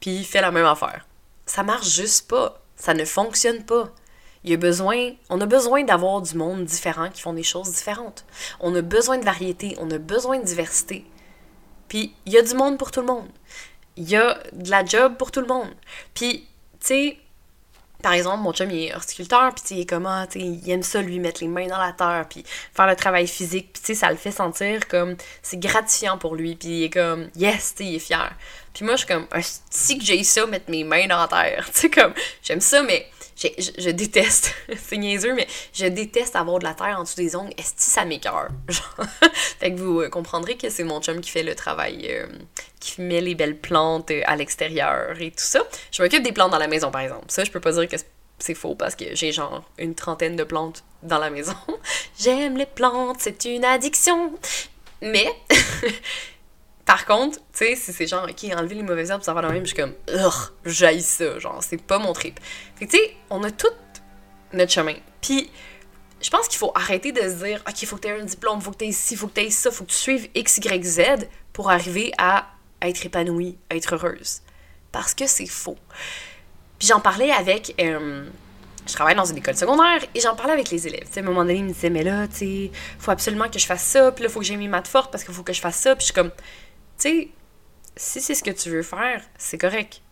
puis 0.00 0.24
fait 0.24 0.40
la 0.40 0.50
même 0.50 0.66
affaire? 0.66 1.06
Ça 1.46 1.62
marche 1.62 1.88
juste 1.88 2.28
pas. 2.28 2.62
Ça 2.76 2.94
ne 2.94 3.04
fonctionne 3.04 3.64
pas. 3.64 3.90
Y 4.44 4.54
a 4.54 4.56
besoin, 4.56 5.12
on 5.30 5.40
a 5.40 5.46
besoin 5.46 5.84
d'avoir 5.84 6.22
du 6.22 6.36
monde 6.36 6.64
différent 6.64 7.10
qui 7.10 7.20
font 7.20 7.32
des 7.32 7.42
choses 7.42 7.72
différentes. 7.72 8.24
On 8.60 8.74
a 8.74 8.82
besoin 8.82 9.18
de 9.18 9.24
variété, 9.24 9.76
on 9.78 9.90
a 9.90 9.98
besoin 9.98 10.38
de 10.38 10.44
diversité. 10.44 11.04
Puis 11.88 12.14
il 12.26 12.32
y 12.32 12.38
a 12.38 12.42
du 12.42 12.54
monde 12.54 12.78
pour 12.78 12.90
tout 12.90 13.00
le 13.00 13.06
monde. 13.06 13.28
Il 13.96 14.08
y 14.08 14.16
a 14.16 14.38
de 14.52 14.70
la 14.70 14.84
job 14.84 15.16
pour 15.16 15.32
tout 15.32 15.40
le 15.40 15.46
monde. 15.46 15.70
Puis, 16.14 16.46
tu 16.80 16.86
sais, 16.86 17.18
par 18.02 18.12
exemple, 18.12 18.42
mon 18.42 18.52
chum, 18.52 18.70
il 18.70 18.84
est 18.84 18.94
horticulteur, 18.94 19.52
puis 19.54 19.74
il 19.74 19.80
est 19.80 19.86
comme, 19.86 20.06
ah, 20.06 20.26
il 20.36 20.70
aime 20.70 20.84
ça, 20.84 21.02
lui, 21.02 21.18
mettre 21.18 21.40
les 21.40 21.48
mains 21.48 21.66
dans 21.66 21.78
la 21.78 21.92
terre, 21.92 22.26
puis 22.30 22.44
faire 22.72 22.86
le 22.86 22.94
travail 22.94 23.26
physique, 23.26 23.70
puis 23.72 23.82
tu 23.82 23.86
sais, 23.86 23.94
ça 23.94 24.10
le 24.10 24.16
fait 24.16 24.30
sentir 24.30 24.86
comme, 24.86 25.16
c'est 25.42 25.58
gratifiant 25.58 26.16
pour 26.16 26.36
lui, 26.36 26.54
puis 26.54 26.68
il 26.68 26.84
est 26.84 26.90
comme, 26.90 27.28
yes, 27.34 27.74
tu 27.76 27.84
il 27.84 27.96
est 27.96 27.98
fier. 27.98 28.32
Puis 28.72 28.84
moi, 28.84 28.94
je 28.94 29.04
suis 29.04 29.08
comme, 29.08 29.26
si 29.70 29.98
que 29.98 30.04
j'ai 30.04 30.22
ça, 30.22 30.46
mettre 30.46 30.70
mes 30.70 30.84
mains 30.84 31.08
dans 31.08 31.18
la 31.18 31.26
terre, 31.26 31.68
tu 31.72 31.80
sais, 31.80 31.90
comme, 31.90 32.14
j'aime 32.42 32.60
ça, 32.60 32.82
mais 32.82 33.08
je, 33.38 33.90
déteste, 33.90 34.52
c'est 34.76 34.96
niaiseux, 34.96 35.34
mais 35.34 35.46
je 35.72 35.86
déteste 35.86 36.36
avoir 36.36 36.58
de 36.58 36.64
la 36.64 36.74
terre 36.74 36.98
en 36.98 37.04
dessous 37.04 37.16
des 37.16 37.36
ongles. 37.36 37.52
Est-ce 37.56 37.74
que 37.74 37.82
ça 37.82 38.04
m'écœure? 38.04 38.48
fait 39.60 39.72
que 39.72 39.78
vous 39.78 40.00
euh, 40.00 40.08
comprendrez 40.08 40.56
que 40.56 40.68
c'est 40.70 40.84
mon 40.84 41.00
chum 41.00 41.20
qui 41.20 41.30
fait 41.30 41.42
le 41.42 41.54
travail, 41.54 42.06
euh, 42.10 42.26
qui 42.80 43.00
met 43.00 43.20
les 43.20 43.34
belles 43.34 43.56
plantes 43.56 44.10
euh, 44.10 44.22
à 44.26 44.36
l'extérieur 44.36 45.20
et 45.20 45.30
tout 45.30 45.36
ça. 45.38 45.60
Je 45.92 46.02
m'occupe 46.02 46.22
des 46.22 46.32
plantes 46.32 46.50
dans 46.50 46.58
la 46.58 46.68
maison, 46.68 46.90
par 46.90 47.02
exemple. 47.02 47.26
Ça, 47.28 47.44
je 47.44 47.50
peux 47.50 47.60
pas 47.60 47.72
dire 47.72 47.88
que 47.88 47.96
c'est 48.40 48.54
faux 48.54 48.74
parce 48.74 48.94
que 48.94 49.04
j'ai 49.14 49.32
genre 49.32 49.64
une 49.78 49.94
trentaine 49.94 50.36
de 50.36 50.44
plantes 50.44 50.84
dans 51.02 51.18
la 51.18 51.30
maison. 51.30 51.56
J'aime 52.18 52.56
les 52.56 52.66
plantes, 52.66 53.18
c'est 53.20 53.44
une 53.44 53.64
addiction. 53.64 54.32
Mais 55.00 55.28
Par 56.88 57.04
contre, 57.04 57.36
tu 57.52 57.66
sais, 57.66 57.76
si 57.76 57.92
c'est 57.92 58.06
genre, 58.06 58.26
ok, 58.26 58.50
enlever 58.56 58.76
les 58.76 58.82
mauvaises 58.82 59.10
herbes, 59.10 59.22
va 59.22 59.42
dans 59.42 59.52
même, 59.52 59.66
je 59.66 59.74
suis 59.74 59.76
comme, 59.76 59.92
ugh, 60.08 60.32
j'aille 60.64 61.02
ça, 61.02 61.38
genre, 61.38 61.62
c'est 61.62 61.76
pas 61.76 61.98
mon 61.98 62.14
trip. 62.14 62.40
Fait 62.76 62.86
que, 62.86 62.90
tu 62.90 62.96
sais, 62.96 63.14
on 63.28 63.44
a 63.44 63.50
tout 63.50 63.68
notre 64.54 64.72
chemin. 64.72 64.94
Puis, 65.20 65.50
je 66.22 66.30
pense 66.30 66.48
qu'il 66.48 66.56
faut 66.56 66.72
arrêter 66.74 67.12
de 67.12 67.20
se 67.20 67.44
dire, 67.44 67.62
ok, 67.68 67.84
faut 67.84 67.96
que 67.96 68.00
tu 68.00 68.08
aies 68.08 68.18
un 68.18 68.24
diplôme, 68.24 68.62
faut 68.62 68.70
que 68.70 68.78
tu 68.78 68.86
aies 68.86 68.92
ci, 68.92 69.16
faut 69.16 69.26
que 69.26 69.38
tu 69.38 69.42
aies 69.42 69.50
ça, 69.50 69.70
faut 69.70 69.84
que 69.84 69.90
tu 69.90 69.96
suives 69.96 70.30
X, 70.34 70.56
Y, 70.64 70.82
Z 70.82 71.02
pour 71.52 71.70
arriver 71.70 72.10
à 72.16 72.46
être 72.80 73.04
épanouie, 73.04 73.58
à 73.68 73.76
être 73.76 73.94
heureuse. 73.94 74.40
Parce 74.90 75.12
que 75.12 75.26
c'est 75.26 75.44
faux. 75.44 75.76
Puis 76.78 76.88
j'en 76.88 77.00
parlais 77.00 77.32
avec. 77.32 77.74
Euh, 77.82 78.24
je 78.86 78.94
travaille 78.94 79.14
dans 79.14 79.26
une 79.26 79.36
école 79.36 79.56
secondaire 79.58 80.02
et 80.14 80.20
j'en 80.20 80.34
parlais 80.34 80.54
avec 80.54 80.70
les 80.70 80.86
élèves. 80.86 81.06
à 81.14 81.18
un 81.18 81.22
moment 81.22 81.42
donné, 81.42 81.56
ils 81.56 81.64
me 81.64 81.72
disaient, 81.74 81.90
mais 81.90 82.02
là, 82.02 82.26
tu 82.28 82.36
sais, 82.36 82.70
faut 82.98 83.10
absolument 83.10 83.50
que 83.50 83.58
je 83.58 83.66
fasse 83.66 83.84
ça, 83.84 84.10
puis 84.10 84.24
là, 84.24 84.30
faut 84.30 84.40
que 84.40 84.46
j'ai 84.46 84.56
mes 84.56 84.68
maths 84.68 84.88
fortes 84.88 85.12
parce 85.12 85.22
qu'il 85.22 85.34
faut 85.34 85.42
que 85.42 85.52
je 85.52 85.60
fasse 85.60 85.76
ça. 85.76 85.94
Puis 85.94 86.06
je 86.06 86.12
suis 86.12 86.14
comme, 86.14 86.30
sais, 87.02 87.28
si 87.96 88.20
c'est 88.20 88.34
ce 88.34 88.44
que 88.44 88.50
tu 88.50 88.70
veux 88.70 88.82
faire, 88.82 89.22
c'est 89.36 89.58
correct. 89.58 90.02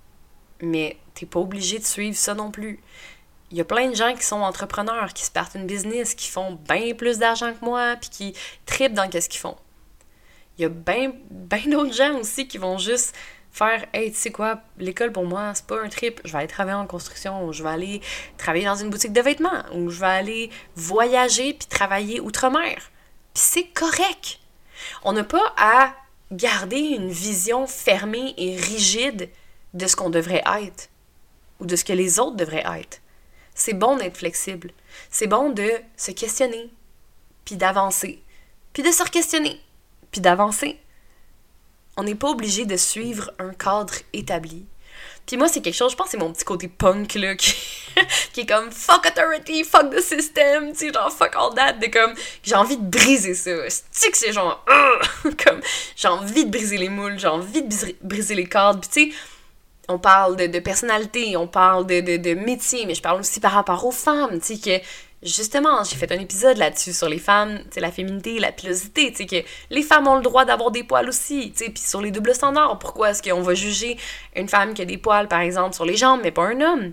Mais 0.61 0.97
t'es 1.15 1.27
pas 1.27 1.41
obligé 1.41 1.79
de 1.79 1.85
suivre 1.85 2.17
ça 2.17 2.35
non 2.35 2.51
plus. 2.51 2.81
Il 3.51 3.57
y 3.57 3.61
a 3.61 3.65
plein 3.65 3.89
de 3.89 3.95
gens 3.95 4.15
qui 4.15 4.25
sont 4.25 4.41
entrepreneurs, 4.41 5.13
qui 5.15 5.25
se 5.25 5.31
partent 5.31 5.55
une 5.55 5.67
business, 5.67 6.15
qui 6.15 6.29
font 6.29 6.59
bien 6.69 6.95
plus 6.95 7.19
d'argent 7.19 7.53
que 7.55 7.65
moi, 7.65 7.97
puis 8.01 8.11
qui 8.11 8.35
tripent 8.65 8.95
dans 8.95 9.09
qu'est-ce 9.09 9.29
qu'ils 9.29 9.41
font. 9.41 9.57
Il 10.59 10.63
y 10.63 10.65
a 10.65 10.69
bien 10.69 11.13
d'autres 11.31 11.93
gens 11.93 12.19
aussi 12.19 12.49
qui 12.49 12.59
vont 12.59 12.79
juste 12.79 13.15
faire 13.53 13.87
Hey, 13.93 14.11
tu 14.11 14.19
sais 14.19 14.31
quoi, 14.33 14.61
l'école 14.79 15.13
pour 15.13 15.25
moi, 15.25 15.53
c'est 15.55 15.67
pas 15.67 15.81
un 15.81 15.89
trip. 15.89 16.21
Je 16.25 16.33
vais 16.33 16.39
aller 16.39 16.49
travailler 16.49 16.77
en 16.77 16.87
construction, 16.87 17.47
ou 17.47 17.53
je 17.53 17.63
vais 17.63 17.69
aller 17.69 18.01
travailler 18.37 18.65
dans 18.65 18.75
une 18.75 18.91
boutique 18.91 19.13
de 19.13 19.21
vêtements, 19.21 19.63
ou 19.73 19.91
je 19.91 20.01
vais 20.01 20.07
aller 20.07 20.51
voyager 20.75 21.53
puis 21.53 21.69
travailler 21.69 22.21
outre-mer. 22.21 22.77
Puis 23.33 23.45
c'est 23.45 23.67
correct. 23.69 24.41
On 25.05 25.13
n'a 25.13 25.25
pas 25.25 25.55
à 25.57 25.95
garder 26.33 26.79
une 26.79 27.11
vision 27.11 27.67
fermée 27.67 28.35
et 28.37 28.57
rigide 28.57 29.29
de 29.75 29.87
ce 29.87 29.97
qu'on 29.97 30.11
devrait 30.11 30.43
être 30.63 30.89
ou 31.61 31.67
de 31.67 31.77
ce 31.77 31.85
que 31.85 31.93
les 31.93 32.19
autres 32.19 32.37
devraient 32.37 32.65
être. 32.81 33.01
C'est 33.55 33.75
bon 33.75 33.97
d'être 33.97 34.19
flexible. 34.19 34.73
C'est 35.11 35.27
bon 35.27 35.51
de 35.51 35.71
se 35.97 36.11
questionner, 36.11 36.71
puis 37.45 37.57
d'avancer, 37.57 38.23
puis 38.73 38.83
de 38.83 38.91
se 38.91 39.05
questionner, 39.05 39.61
puis 40.11 40.21
d'avancer. 40.21 40.79
On 41.97 42.03
n'est 42.03 42.15
pas 42.15 42.29
obligé 42.29 42.67
de 42.67 42.77
suivre 42.77 43.33
un 43.39 43.55
cadre 43.55 43.95
établi. 44.13 44.67
Puis 45.27 45.37
moi, 45.37 45.49
c'est 45.49 45.61
quelque 45.61 45.75
chose, 45.75 45.93
je 45.93 45.97
pense 45.97 46.09
c'est 46.11 46.19
mon 46.19 46.33
petit 46.33 46.45
côté 46.45 46.69
punk, 46.69 47.15
là, 47.15 47.35
qui, 47.35 47.55
qui 48.33 48.43
est 48.43 48.47
comme 48.47 48.71
fuck 48.71 49.07
authority, 49.07 49.65
fuck 49.65 49.91
the 49.91 50.01
system, 50.01 50.73
tu 50.73 50.79
sais, 50.79 50.93
genre 50.93 51.11
fuck 51.11 51.35
all 51.37 51.55
that, 51.55 51.75
de 51.75 51.87
comme, 51.87 52.15
j'ai 52.45 52.55
envie 52.55 52.77
de 52.77 52.85
briser 52.85 53.35
ça. 53.35 53.51
C'est 53.91 54.11
que 54.11 54.17
c'est 54.17 54.33
genre, 54.33 54.65
comme, 55.45 55.61
j'ai 55.97 56.09
envie 56.09 56.45
de 56.45 56.51
briser 56.51 56.79
les 56.79 56.89
moules, 56.89 57.19
j'ai 57.19 57.27
envie 57.27 57.63
de 57.63 57.75
briser 58.03 58.35
les 58.37 58.47
cadres, 58.47 58.81
puis 58.81 58.89
tu 58.89 59.11
sais, 59.11 59.17
on 59.89 59.99
parle 59.99 60.37
de, 60.37 60.47
de, 60.47 60.59
personnalité, 60.59 61.37
on 61.37 61.47
parle 61.47 61.87
de, 61.87 62.01
de, 62.01 62.17
de, 62.17 62.35
métier, 62.35 62.87
mais 62.87 62.95
je 62.95 63.03
parle 63.03 63.21
aussi 63.21 63.41
par 63.41 63.53
rapport 63.53 63.85
aux 63.85 63.93
femmes, 63.93 64.41
tu 64.41 64.57
sais, 64.57 64.59
que 64.59 64.85
justement, 65.27 65.83
j'ai 65.85 65.97
fait 65.97 66.11
un 66.13 66.19
épisode 66.19 66.57
là-dessus 66.57 66.93
sur 66.93 67.09
les 67.09 67.19
femmes, 67.19 67.61
c'est 67.71 67.81
la 67.81 67.91
féminité, 67.91 68.39
la 68.39 68.53
pilosité, 68.53 69.11
tu 69.11 69.19
sais, 69.19 69.27
que 69.27 69.49
les 69.71 69.83
femmes 69.83 70.07
ont 70.07 70.17
le 70.17 70.23
droit 70.23 70.45
d'avoir 70.45 70.71
des 70.71 70.85
poils 70.85 71.09
aussi, 71.09 71.53
tu 71.53 71.65
sais, 71.65 71.71
puis 71.71 71.83
sur 71.83 72.01
les 72.01 72.11
doubles 72.11 72.35
standards, 72.35 72.79
pourquoi 72.79 73.11
est-ce 73.11 73.23
qu'on 73.23 73.43
va 73.43 73.55
juger 73.55 73.99
une 74.35 74.49
femme 74.49 74.75
qui 74.75 74.83
a 74.83 74.85
des 74.85 74.99
poils, 74.99 75.29
par 75.29 75.41
exemple, 75.41 75.75
sur 75.75 75.85
les 75.85 75.97
jambes, 75.97 76.21
mais 76.23 76.31
pas 76.31 76.47
un 76.47 76.61
homme? 76.61 76.93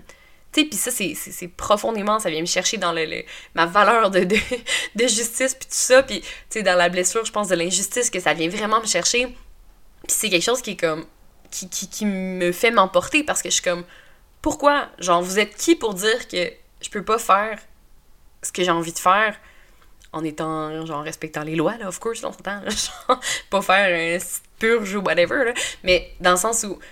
Tu 0.52 0.60
sais, 0.60 0.66
puis 0.66 0.78
ça, 0.78 0.90
c'est 0.90 1.48
profondément, 1.48 2.20
ça 2.20 2.30
vient 2.30 2.40
me 2.40 2.46
chercher 2.46 2.76
dans 2.76 2.92
le, 2.92 3.24
ma 3.54 3.66
valeur 3.66 4.10
de, 4.10 4.20
de, 4.20 4.36
de 4.94 5.06
justice, 5.06 5.54
puis 5.54 5.68
tout 5.68 5.76
ça, 5.76 6.02
puis, 6.02 6.20
tu 6.20 6.28
sais, 6.50 6.62
dans 6.62 6.76
la 6.76 6.88
blessure, 6.88 7.24
je 7.24 7.32
pense, 7.32 7.48
de 7.48 7.54
l'injustice, 7.54 8.10
que 8.10 8.20
ça 8.20 8.34
vient 8.34 8.48
vraiment 8.48 8.80
me 8.80 8.86
chercher. 8.86 9.26
Puis 10.06 10.16
c'est 10.18 10.28
quelque 10.28 10.44
chose 10.44 10.60
qui 10.60 10.72
est 10.72 10.76
comme, 10.76 11.06
qui, 11.50 11.68
qui, 11.68 11.88
qui 11.88 12.04
me 12.04 12.52
fait 12.52 12.70
m'emporter 12.70 13.24
parce 13.24 13.42
que 13.42 13.48
je 13.48 13.54
suis 13.54 13.62
comme, 13.62 13.84
pourquoi? 14.42 14.88
Genre, 14.98 15.22
vous 15.22 15.38
êtes 15.38 15.56
qui 15.56 15.74
pour 15.74 15.94
dire 15.94 16.28
que 16.28 16.52
je 16.82 16.90
peux 16.90 17.02
pas 17.02 17.18
faire 17.18 17.58
ce 18.44 18.52
que 18.52 18.62
j'ai 18.62 18.70
envie 18.70 18.92
de 18.92 18.98
faire 18.98 19.36
en 20.12 20.22
étant, 20.22 20.86
genre, 20.86 21.02
respectant 21.02 21.42
les 21.42 21.56
lois, 21.56 21.76
là, 21.76 21.88
of 21.88 21.98
course, 21.98 22.22
là, 22.22 22.30
pas 23.50 23.62
faire 23.62 24.18
un 24.18 24.24
purge 24.60 24.94
ou 24.94 25.00
whatever, 25.00 25.46
là, 25.46 25.54
mais 25.82 26.14
dans 26.20 26.32
le 26.32 26.36
sens 26.36 26.62
où, 26.62 26.78
tu 26.78 26.82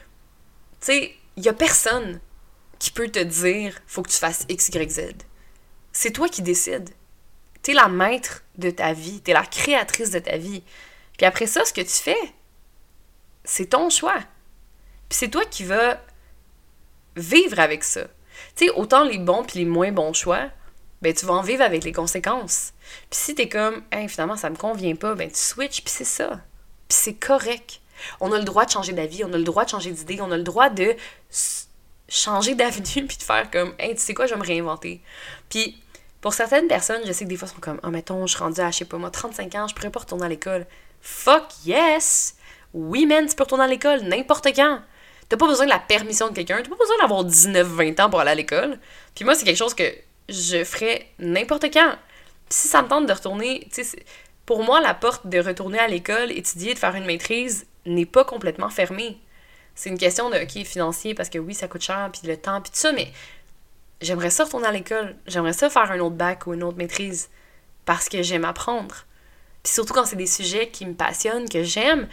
sais, 0.80 1.14
il 1.36 1.44
y 1.44 1.48
a 1.48 1.52
personne 1.52 2.20
qui 2.78 2.90
peut 2.90 3.08
te 3.08 3.20
dire, 3.20 3.78
faut 3.86 4.02
que 4.02 4.10
tu 4.10 4.18
fasses 4.18 4.44
X, 4.48 4.70
Y, 4.70 4.90
Z. 4.90 5.00
C'est 5.92 6.10
toi 6.10 6.28
qui 6.28 6.42
décides. 6.42 6.90
T'es 7.62 7.74
la 7.74 7.88
maître 7.88 8.42
de 8.58 8.70
ta 8.70 8.92
vie, 8.92 9.20
t'es 9.20 9.32
la 9.32 9.46
créatrice 9.46 10.10
de 10.10 10.18
ta 10.18 10.36
vie. 10.36 10.64
Puis 11.16 11.24
après 11.24 11.46
ça, 11.46 11.64
ce 11.64 11.72
que 11.72 11.80
tu 11.80 11.86
fais, 11.86 12.18
c'est 13.44 13.66
ton 13.66 13.88
choix. 13.88 14.18
Puis 15.08 15.18
c'est 15.18 15.28
toi 15.28 15.44
qui 15.44 15.62
vas 15.62 16.02
vivre 17.14 17.60
avec 17.60 17.84
ça. 17.84 18.02
Tu 18.56 18.66
sais, 18.66 18.70
autant 18.70 19.04
les 19.04 19.18
bons 19.18 19.44
puis 19.44 19.60
les 19.60 19.64
moins 19.64 19.92
bons 19.92 20.12
choix, 20.12 20.50
ben 21.02 21.12
tu 21.12 21.26
vas 21.26 21.34
en 21.34 21.42
vivre 21.42 21.62
avec 21.62 21.84
les 21.84 21.92
conséquences. 21.92 22.72
Puis 23.10 23.20
si 23.20 23.34
t'es 23.34 23.48
comme, 23.48 23.82
hey, 23.90 24.08
finalement, 24.08 24.36
ça 24.36 24.48
me 24.50 24.56
convient 24.56 24.94
pas, 24.94 25.14
ben 25.14 25.28
tu 25.28 25.38
switches, 25.38 25.82
puis 25.82 25.92
c'est 25.92 26.04
ça. 26.04 26.40
Puis 26.88 26.98
c'est 26.98 27.14
correct. 27.14 27.80
On 28.20 28.32
a 28.32 28.38
le 28.38 28.44
droit 28.44 28.64
de 28.64 28.70
changer 28.70 28.92
d'avis, 28.92 29.24
on 29.24 29.32
a 29.32 29.38
le 29.38 29.44
droit 29.44 29.64
de 29.64 29.70
changer 29.70 29.90
d'idée, 29.90 30.20
on 30.20 30.30
a 30.30 30.36
le 30.36 30.42
droit 30.42 30.70
de 30.70 30.96
changer 32.08 32.54
d'avenue 32.54 33.06
puis 33.06 33.16
de 33.16 33.22
faire 33.22 33.50
comme, 33.50 33.74
hey, 33.78 33.94
tu 33.94 34.00
sais 34.00 34.14
quoi, 34.14 34.26
je 34.26 34.34
vais 34.34 34.40
me 34.40 34.46
réinventer. 34.46 35.00
Puis 35.48 35.76
pour 36.20 36.34
certaines 36.34 36.68
personnes, 36.68 37.02
je 37.04 37.12
sais 37.12 37.24
que 37.24 37.28
des 37.28 37.36
fois, 37.36 37.48
sont 37.48 37.60
comme, 37.60 37.80
oh, 37.82 37.88
mettons, 37.88 38.26
je 38.26 38.34
suis 38.34 38.42
rendue 38.42 38.60
à, 38.60 38.70
je 38.70 38.78
sais 38.78 38.84
pas 38.84 38.96
moi, 38.96 39.10
35 39.10 39.54
ans, 39.56 39.66
je 39.68 39.74
pourrais 39.74 39.90
pas 39.90 40.00
retourner 40.00 40.26
à 40.26 40.28
l'école. 40.28 40.66
Fuck 41.00 41.48
yes! 41.66 42.36
Oui, 42.72 43.06
man, 43.06 43.26
tu 43.26 43.34
peux 43.34 43.42
retourner 43.42 43.64
à 43.64 43.68
l'école 43.68 44.02
n'importe 44.02 44.46
quand. 44.54 44.80
T'as 45.28 45.36
pas 45.36 45.48
besoin 45.48 45.64
de 45.64 45.70
la 45.70 45.78
permission 45.78 46.28
de 46.28 46.34
quelqu'un, 46.34 46.58
t'as 46.62 46.68
pas 46.68 46.76
besoin 46.76 46.96
d'avoir 47.00 47.24
19-20 47.24 48.02
ans 48.02 48.10
pour 48.10 48.20
aller 48.20 48.30
à 48.30 48.34
l'école. 48.34 48.78
Puis 49.14 49.24
moi, 49.24 49.34
c'est 49.34 49.44
quelque 49.44 49.56
chose 49.56 49.74
que 49.74 49.84
je 50.28 50.64
ferais 50.64 51.06
n'importe 51.18 51.72
quand. 51.72 51.94
si 52.48 52.68
ça 52.68 52.82
me 52.82 52.88
tente 52.88 53.06
de 53.06 53.12
retourner, 53.12 53.66
tu 53.72 53.84
sais, 53.84 54.04
pour 54.46 54.62
moi, 54.62 54.80
la 54.80 54.94
porte 54.94 55.26
de 55.26 55.38
retourner 55.38 55.78
à 55.78 55.88
l'école, 55.88 56.30
étudier, 56.32 56.74
de 56.74 56.78
faire 56.78 56.94
une 56.94 57.06
maîtrise 57.06 57.66
n'est 57.86 58.06
pas 58.06 58.24
complètement 58.24 58.68
fermée. 58.68 59.18
C'est 59.74 59.90
une 59.90 59.98
question 59.98 60.30
de, 60.30 60.36
OK, 60.36 60.64
financier, 60.64 61.14
parce 61.14 61.28
que 61.28 61.38
oui, 61.38 61.54
ça 61.54 61.68
coûte 61.68 61.82
cher, 61.82 62.10
puis 62.12 62.28
le 62.28 62.36
temps, 62.36 62.60
puis 62.60 62.70
tout 62.70 62.78
ça, 62.78 62.92
mais 62.92 63.10
j'aimerais 64.00 64.30
ça 64.30 64.44
retourner 64.44 64.66
à 64.66 64.72
l'école. 64.72 65.16
J'aimerais 65.26 65.52
ça 65.52 65.70
faire 65.70 65.90
un 65.90 65.98
autre 66.00 66.16
bac 66.16 66.46
ou 66.46 66.54
une 66.54 66.62
autre 66.62 66.76
maîtrise 66.76 67.30
parce 67.84 68.08
que 68.08 68.22
j'aime 68.22 68.44
apprendre. 68.44 68.94
Puis 69.62 69.72
surtout 69.72 69.94
quand 69.94 70.04
c'est 70.04 70.16
des 70.16 70.26
sujets 70.26 70.68
qui 70.68 70.86
me 70.86 70.94
passionnent, 70.94 71.48
que 71.48 71.62
j'aime, 71.62 72.08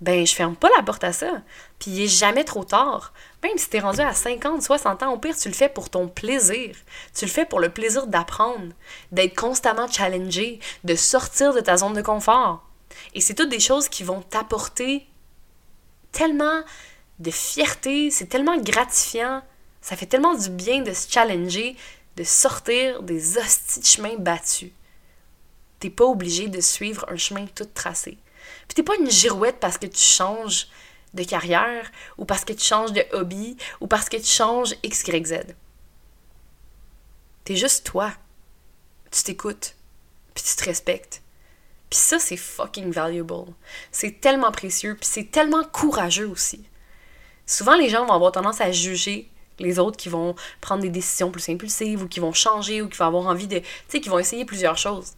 ben 0.00 0.26
je 0.26 0.34
ferme 0.34 0.56
pas 0.56 0.70
la 0.76 0.82
porte 0.82 1.04
à 1.04 1.12
ça. 1.12 1.42
Puis 1.78 1.90
il 1.90 2.02
est 2.02 2.08
jamais 2.08 2.44
trop 2.44 2.64
tard. 2.64 3.12
Même 3.42 3.58
si 3.58 3.68
t'es 3.68 3.80
rendu 3.80 4.00
à 4.00 4.14
50, 4.14 4.62
60 4.62 5.02
ans, 5.02 5.12
au 5.12 5.18
pire, 5.18 5.36
tu 5.36 5.48
le 5.48 5.54
fais 5.54 5.68
pour 5.68 5.90
ton 5.90 6.08
plaisir. 6.08 6.74
Tu 7.14 7.26
le 7.26 7.30
fais 7.30 7.44
pour 7.44 7.60
le 7.60 7.68
plaisir 7.68 8.06
d'apprendre, 8.06 8.72
d'être 9.12 9.36
constamment 9.36 9.88
challengé, 9.88 10.60
de 10.84 10.94
sortir 10.94 11.52
de 11.52 11.60
ta 11.60 11.76
zone 11.76 11.94
de 11.94 12.02
confort. 12.02 12.66
Et 13.14 13.20
c'est 13.20 13.34
toutes 13.34 13.50
des 13.50 13.60
choses 13.60 13.88
qui 13.88 14.02
vont 14.02 14.22
t'apporter 14.22 15.06
tellement 16.12 16.62
de 17.18 17.30
fierté, 17.30 18.10
c'est 18.10 18.26
tellement 18.26 18.56
gratifiant, 18.56 19.42
ça 19.80 19.96
fait 19.96 20.06
tellement 20.06 20.34
du 20.34 20.50
bien 20.50 20.82
de 20.82 20.92
se 20.92 21.10
challenger, 21.10 21.76
de 22.16 22.24
sortir 22.24 23.02
des 23.02 23.38
hosties 23.38 23.84
chemins 23.84 24.16
battus. 24.18 24.72
T'es 25.78 25.90
pas 25.90 26.04
obligé 26.04 26.48
de 26.48 26.60
suivre 26.60 27.06
un 27.08 27.16
chemin 27.16 27.46
tout 27.54 27.64
tracé. 27.64 28.18
Puis 28.68 28.74
t'es 28.74 28.82
pas 28.82 28.96
une 28.96 29.10
girouette 29.10 29.58
parce 29.60 29.78
que 29.78 29.86
tu 29.86 30.00
changes 30.00 30.68
de 31.14 31.24
carrière, 31.24 31.90
ou 32.18 32.24
parce 32.24 32.44
que 32.44 32.52
tu 32.52 32.64
changes 32.64 32.92
de 32.92 33.04
hobby, 33.12 33.56
ou 33.80 33.86
parce 33.86 34.08
que 34.08 34.16
tu 34.16 34.26
changes 34.26 34.74
X, 34.82 35.02
Y, 35.06 35.26
Z. 35.26 35.54
T'es 37.44 37.56
juste 37.56 37.84
toi. 37.84 38.12
Tu 39.10 39.24
t'écoutes, 39.24 39.74
puis 40.34 40.44
tu 40.44 40.54
te 40.54 40.64
respectes. 40.64 41.22
Puis 41.90 41.98
ça, 41.98 42.20
c'est 42.20 42.36
fucking 42.36 42.92
valuable. 42.92 43.52
C'est 43.90 44.20
tellement 44.20 44.52
précieux, 44.52 44.94
puis 44.94 45.08
c'est 45.10 45.32
tellement 45.32 45.64
courageux 45.64 46.28
aussi. 46.28 46.64
Souvent, 47.46 47.74
les 47.74 47.88
gens 47.88 48.06
vont 48.06 48.12
avoir 48.12 48.30
tendance 48.30 48.60
à 48.60 48.70
juger 48.70 49.28
les 49.58 49.80
autres 49.80 49.96
qui 49.96 50.08
vont 50.08 50.36
prendre 50.60 50.82
des 50.82 50.88
décisions 50.88 51.32
plus 51.32 51.48
impulsives 51.48 52.02
ou 52.02 52.08
qui 52.08 52.20
vont 52.20 52.32
changer 52.32 52.80
ou 52.80 52.88
qui 52.88 52.96
vont 52.96 53.06
avoir 53.06 53.26
envie 53.26 53.48
de. 53.48 53.58
Tu 53.58 53.66
sais, 53.88 54.00
qui 54.00 54.08
vont 54.08 54.20
essayer 54.20 54.44
plusieurs 54.44 54.78
choses. 54.78 55.14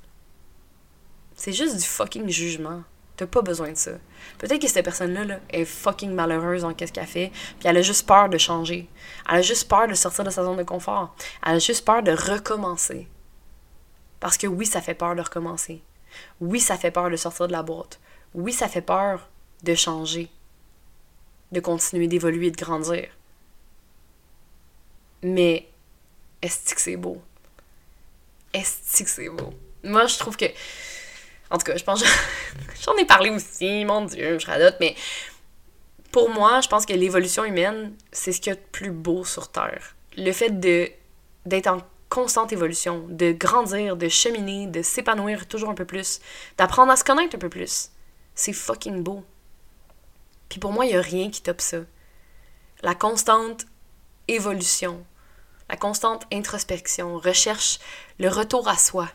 C'est 1.37 1.53
juste 1.53 1.77
du 1.77 1.85
fucking 1.85 2.29
jugement. 2.31 2.83
Pas 3.27 3.43
besoin 3.43 3.71
de 3.71 3.77
ça. 3.77 3.93
Peut-être 4.39 4.61
que 4.61 4.69
cette 4.69 4.85
personne-là 4.85 5.25
là, 5.25 5.41
est 5.51 5.65
fucking 5.65 6.13
malheureuse 6.13 6.65
en 6.65 6.75
qu'est-ce 6.75 6.93
qu'elle 6.93 7.07
fait, 7.07 7.31
puis 7.59 7.69
elle 7.69 7.77
a 7.77 7.83
juste 7.83 8.07
peur 8.07 8.29
de 8.29 8.39
changer. 8.39 8.89
Elle 9.29 9.37
a 9.37 9.43
juste 9.43 9.69
peur 9.69 9.89
de 9.89 9.95
sortir 9.95 10.25
de 10.25 10.31
sa 10.31 10.45
zone 10.45 10.57
de 10.57 10.63
confort. 10.63 11.15
Elle 11.45 11.57
a 11.57 11.59
juste 11.59 11.85
peur 11.85 12.03
de 12.03 12.13
recommencer. 12.13 13.09
Parce 14.21 14.37
que 14.37 14.47
oui, 14.47 14.67
ça 14.67 14.81
fait 14.81 14.95
peur 14.95 15.15
de 15.17 15.21
recommencer. 15.21 15.83
Oui, 16.41 16.61
ça 16.61 16.77
fait 16.77 16.91
peur 16.91 17.11
de 17.11 17.17
sortir 17.17 17.47
de 17.47 17.53
la 17.53 17.63
boîte. 17.63 18.01
Oui, 18.35 18.53
ça 18.53 18.69
fait 18.69 18.83
peur 18.83 19.29
de 19.63 19.75
changer, 19.75 20.29
de 21.51 21.61
continuer 21.61 22.07
d'évoluer, 22.07 22.51
de 22.51 22.57
grandir. 22.57 23.09
Mais 25.23 25.69
est-ce 26.41 26.75
que 26.75 26.81
c'est 26.81 26.97
beau? 26.97 27.23
Est-ce 28.53 29.03
que 29.03 29.11
c'est 29.11 29.29
beau? 29.29 29.53
Moi, 29.85 30.07
je 30.07 30.19
trouve 30.19 30.37
que. 30.37 30.47
En 31.53 31.59
tout 31.59 31.67
cas, 31.67 31.77
je 31.77 31.85
pense 31.85 32.03
j'en 32.83 32.97
ai 32.97 33.05
parlé 33.05 33.31
aussi, 33.31 33.85
mon 33.85 34.05
Dieu, 34.07 34.39
je 34.39 34.47
radote, 34.47 34.77
mais 34.81 34.97
pour 36.11 36.31
moi, 36.31 36.61
je 36.61 36.69
pense 36.69 36.87
que 36.87 36.95
l'évolution 36.95 37.45
humaine, 37.45 37.95
c'est 38.11 38.33
ce 38.33 38.41
qu'il 38.41 38.51
y 38.51 38.57
a 38.57 38.57
de 38.57 38.67
plus 38.73 38.91
beau 38.91 39.25
sur 39.25 39.49
Terre. 39.49 39.95
Le 40.17 40.33
fait 40.33 40.59
d'être 40.59 41.67
en 41.69 41.79
constante 42.09 42.53
évolution, 42.53 43.07
de 43.09 43.33
grandir, 43.33 43.97
de 43.97 44.09
cheminer, 44.09 44.67
de 44.67 44.83
s'épanouir 44.83 45.47
toujours 45.47 45.71
un 45.71 45.75
peu 45.75 45.85
plus, 45.85 46.21
d'apprendre 46.59 46.93
à 46.93 46.97
se 46.97 47.05
connaître 47.05 47.37
un 47.37 47.39
peu 47.39 47.49
plus. 47.49 47.91
C'est 48.35 48.53
fucking 48.53 49.03
beau. 49.03 49.25
Puis 50.49 50.59
pour 50.59 50.73
moi, 50.73 50.85
il 50.85 50.89
n'y 50.89 50.97
a 50.97 51.01
rien 51.01 51.31
qui 51.31 51.43
top 51.43 51.61
ça. 51.61 51.79
La 52.83 52.95
constante 52.95 53.67
évolution, 54.29 55.05
la 55.71 55.77
constante 55.77 56.27
introspection, 56.33 57.17
recherche 57.19 57.79
le 58.19 58.29
retour 58.29 58.69
à 58.69 58.77
soi. 58.77 59.09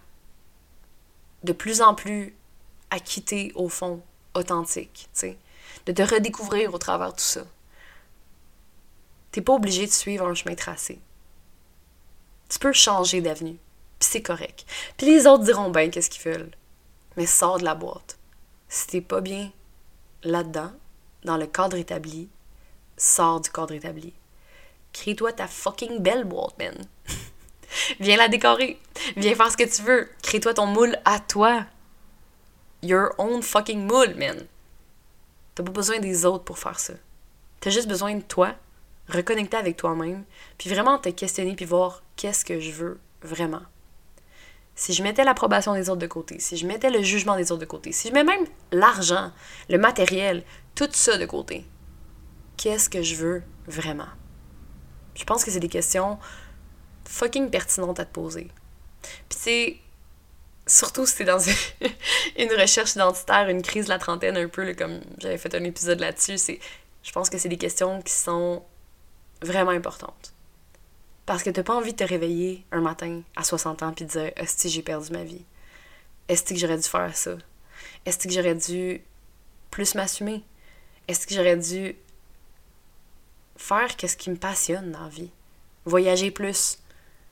De 1.43 1.53
plus 1.53 1.81
en 1.81 1.95
plus 1.95 2.35
acquitté 2.89 3.51
au 3.55 3.69
fond, 3.69 4.01
authentique, 4.33 5.09
tu 5.13 5.19
sais. 5.19 5.37
De 5.85 5.91
te 5.91 6.01
redécouvrir 6.01 6.73
au 6.73 6.77
travers 6.77 7.11
de 7.11 7.17
tout 7.17 7.23
ça. 7.23 7.43
T'es 9.31 9.41
pas 9.41 9.53
obligé 9.53 9.85
de 9.85 9.91
suivre 9.91 10.25
un 10.25 10.33
chemin 10.33 10.55
tracé. 10.55 10.99
Tu 12.49 12.59
peux 12.59 12.73
changer 12.73 13.21
d'avenue, 13.21 13.57
puis 13.99 14.09
c'est 14.09 14.21
correct. 14.21 14.65
Puis 14.97 15.05
les 15.05 15.27
autres 15.27 15.43
diront 15.43 15.69
bien 15.69 15.89
qu'est-ce 15.89 16.09
qu'ils 16.09 16.31
veulent. 16.31 16.51
Mais 17.17 17.25
sors 17.25 17.59
de 17.59 17.65
la 17.65 17.75
boîte. 17.75 18.17
Si 18.69 18.87
t'es 18.87 19.01
pas 19.01 19.21
bien 19.21 19.51
là-dedans, 20.23 20.71
dans 21.23 21.37
le 21.37 21.47
cadre 21.47 21.77
établi, 21.77 22.29
sors 22.97 23.41
du 23.41 23.49
cadre 23.49 23.73
établi. 23.73 24.13
Crée-toi 24.93 25.33
ta 25.33 25.47
fucking 25.47 25.99
belle 25.99 26.23
boîte, 26.23 26.57
man. 26.57 26.75
Viens 27.99 28.17
la 28.17 28.27
décorer. 28.27 28.79
Viens 29.15 29.35
faire 29.35 29.51
ce 29.51 29.57
que 29.57 29.63
tu 29.63 29.81
veux. 29.81 30.09
Crée-toi 30.23 30.53
ton 30.53 30.65
moule 30.65 30.97
à 31.05 31.19
toi. 31.19 31.65
Your 32.83 33.09
own 33.17 33.41
fucking 33.41 33.85
moule, 33.85 34.15
man. 34.15 34.45
T'as 35.55 35.63
pas 35.63 35.71
besoin 35.71 35.99
des 35.99 36.25
autres 36.25 36.43
pour 36.43 36.59
faire 36.59 36.79
ça. 36.79 36.93
T'as 37.59 37.71
juste 37.71 37.87
besoin 37.87 38.15
de 38.15 38.21
toi, 38.21 38.53
reconnecter 39.09 39.57
avec 39.57 39.77
toi-même, 39.77 40.23
puis 40.57 40.69
vraiment 40.69 40.99
te 40.99 41.09
questionner 41.09 41.55
puis 41.55 41.65
voir 41.65 42.03
qu'est-ce 42.15 42.45
que 42.45 42.59
je 42.59 42.71
veux 42.71 42.99
vraiment. 43.23 43.63
Si 44.75 44.93
je 44.93 45.01
mettais 45.01 45.23
l'approbation 45.23 45.73
des 45.73 45.89
autres 45.89 46.01
de 46.01 46.07
côté, 46.07 46.39
si 46.39 46.55
je 46.55 46.67
mettais 46.67 46.91
le 46.91 47.01
jugement 47.01 47.35
des 47.35 47.51
autres 47.51 47.61
de 47.61 47.65
côté, 47.65 47.91
si 47.91 48.09
je 48.09 48.13
mets 48.13 48.23
même 48.23 48.45
l'argent, 48.71 49.31
le 49.69 49.79
matériel, 49.79 50.43
tout 50.75 50.87
ça 50.91 51.17
de 51.17 51.25
côté, 51.25 51.65
qu'est-ce 52.57 52.87
que 52.87 53.01
je 53.01 53.15
veux 53.15 53.41
vraiment? 53.65 54.09
Je 55.15 55.23
pense 55.23 55.43
que 55.43 55.49
c'est 55.49 55.59
des 55.59 55.67
questions 55.67 56.19
fucking 57.07 57.49
pertinentes 57.49 57.99
à 57.99 58.05
te 58.05 58.13
poser. 58.13 58.49
Puis 59.01 59.39
c'est 59.39 59.77
surtout 60.67 61.05
si 61.05 61.17
t'es 61.17 61.23
dans 61.23 61.39
une 62.37 62.51
recherche 62.51 62.95
identitaire, 62.95 63.49
une 63.49 63.61
crise 63.61 63.85
de 63.85 63.89
la 63.89 63.99
trentaine 63.99 64.37
un 64.37 64.47
peu, 64.47 64.73
comme 64.73 64.99
j'avais 65.19 65.37
fait 65.37 65.53
un 65.55 65.63
épisode 65.63 65.99
là-dessus, 65.99 66.37
c'est 66.37 66.59
je 67.03 67.11
pense 67.11 67.29
que 67.29 67.37
c'est 67.37 67.49
des 67.49 67.57
questions 67.57 68.01
qui 68.01 68.13
sont 68.13 68.63
vraiment 69.41 69.71
importantes. 69.71 70.33
Parce 71.25 71.43
que 71.43 71.49
t'as 71.49 71.63
pas 71.63 71.75
envie 71.75 71.93
de 71.93 71.97
te 71.97 72.03
réveiller 72.03 72.65
un 72.71 72.81
matin 72.81 73.21
à 73.35 73.43
60 73.43 73.83
ans 73.83 73.93
puis 73.93 74.05
de 74.05 74.09
dire 74.11 74.31
Est-ce 74.35 74.63
que 74.63 74.69
j'ai 74.69 74.81
perdu 74.81 75.11
ma 75.11 75.23
vie 75.23 75.45
Est-ce 76.27 76.43
que 76.43 76.55
j'aurais 76.55 76.77
dû 76.77 76.87
faire 76.87 77.15
ça? 77.15 77.37
Est-ce 78.05 78.17
que 78.17 78.29
j'aurais 78.29 78.55
dû 78.55 79.01
plus 79.71 79.95
m'assumer? 79.95 80.43
Est-ce 81.07 81.27
que 81.27 81.33
j'aurais 81.33 81.57
dû 81.57 81.95
faire 83.55 83.89
ce 83.99 84.15
qui 84.15 84.29
me 84.29 84.37
passionne 84.37 84.91
dans 84.91 85.03
la 85.03 85.09
vie? 85.09 85.31
Voyager 85.85 86.31
plus, 86.31 86.79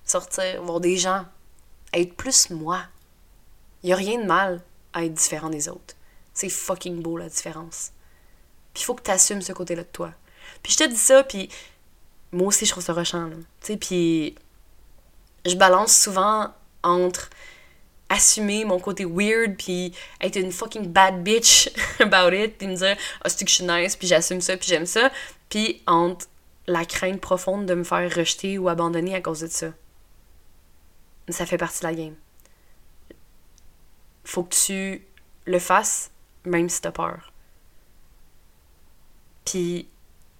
sortir, 0.06 0.62
voir 0.64 0.80
des 0.80 0.98
gens, 0.98 1.26
être 1.94 2.16
plus 2.16 2.50
moi. 2.50 2.84
Il 3.84 3.92
a 3.92 3.96
rien 3.96 4.20
de 4.20 4.26
mal 4.26 4.62
à 4.94 5.04
être 5.04 5.14
différent 5.14 5.50
des 5.50 5.68
autres. 5.68 5.96
C'est 6.34 6.50
fucking 6.50 7.02
beau 7.02 7.18
la 7.18 7.30
différence. 7.30 7.92
Puis 8.74 8.84
il 8.84 8.86
faut 8.86 8.96
que 8.96 9.04
tu 9.04 9.12
assumes 9.12 9.42
ce 9.42 9.54
côté-là 9.54 9.84
de 9.84 9.88
toi. 9.88 10.12
Puis 10.62 10.74
je 10.74 10.78
te 10.78 10.90
dis 10.90 10.98
ça, 10.98 11.24
puis 11.24 11.50
moi 12.32 12.48
aussi, 12.48 12.66
je 12.66 12.72
trouve 12.72 12.84
ça 12.84 12.94
rushant, 12.94 13.30
Tu 13.30 13.38
sais, 13.62 13.78
puis 13.78 14.36
je 15.46 15.56
balance 15.56 15.98
souvent 15.98 16.54
entre 16.84 17.30
assumer 18.10 18.66
mon 18.66 18.80
côté 18.80 19.06
weird 19.06 19.58
puis 19.58 19.92
être 20.22 20.36
une 20.36 20.52
fucking 20.52 20.92
bad 20.92 21.24
bitch 21.24 21.70
about 22.00 22.36
it 22.36 22.58
puis 22.58 22.68
me 22.68 22.76
dire 22.76 22.96
oh 23.24 23.28
c'est 23.30 23.44
que 23.44 23.50
je 23.50 23.56
suis 23.56 23.66
nice 23.66 23.96
puis 23.96 24.08
j'assume 24.08 24.42
ça 24.42 24.56
puis 24.58 24.68
j'aime 24.68 24.86
ça 24.86 25.12
puis 25.50 25.82
entre 25.88 26.28
la 26.68 26.86
crainte 26.86 27.20
profonde 27.20 27.66
de 27.66 27.74
me 27.74 27.84
faire 27.84 28.14
rejeter 28.14 28.60
ou 28.60 28.70
abandonner 28.70 29.16
à 29.16 29.22
cause 29.22 29.40
de 29.40 29.48
ça 29.48 29.68
ça 31.30 31.46
fait 31.46 31.58
partie 31.58 31.80
de 31.82 31.88
la 31.88 31.94
game 31.94 32.16
faut 34.24 34.44
que 34.44 34.56
tu 34.56 35.06
le 35.46 35.60
fasses 35.60 36.12
même 36.46 36.70
si 36.70 36.82
t'as 36.82 36.92
peur 36.92 37.32
puis 39.46 39.88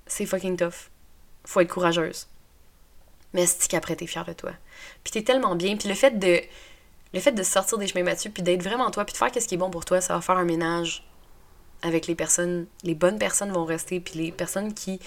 c'est 0.08 0.26
fucking 0.26 0.58
tough 0.58 0.90
faut 1.46 1.62
être 1.62 1.70
courageuse 1.70 2.28
mais 3.34 3.46
c'est 3.46 3.68
qu'après 3.68 3.96
t'es 3.96 4.08
fière 4.08 4.26
de 4.26 4.34
toi 4.34 4.52
puis 5.04 5.12
t'es 5.12 5.24
tellement 5.24 5.56
bien 5.56 5.78
puis 5.78 5.88
le 5.88 5.96
fait 5.96 6.18
de 6.18 6.42
le 7.16 7.22
fait 7.22 7.32
de 7.32 7.44
sortir 7.44 7.78
des 7.78 7.88
chemins 7.88 8.04
battus, 8.04 8.30
puis 8.32 8.44
d'être 8.44 8.62
vraiment 8.62 8.92
toi, 8.92 9.06
puis 9.06 9.14
de 9.14 9.18
faire 9.18 9.32
ce 9.34 9.48
qui 9.48 9.56
est 9.56 9.58
bon 9.58 9.70
pour 9.70 9.86
toi, 9.86 10.02
ça 10.02 10.14
va 10.14 10.22
faire 10.22 10.38
un 10.38 10.44
ménage 10.44 11.08
avec 11.82 12.08
les 12.08 12.16
personnes. 12.16 12.68
Les 12.84 12.94
bonnes 12.94 13.18
personnes 13.18 13.54
vont 13.54 13.64
rester, 13.64 14.02
puis 14.02 14.20
les 14.20 14.32
personnes 14.34 14.74
qui 14.74 15.00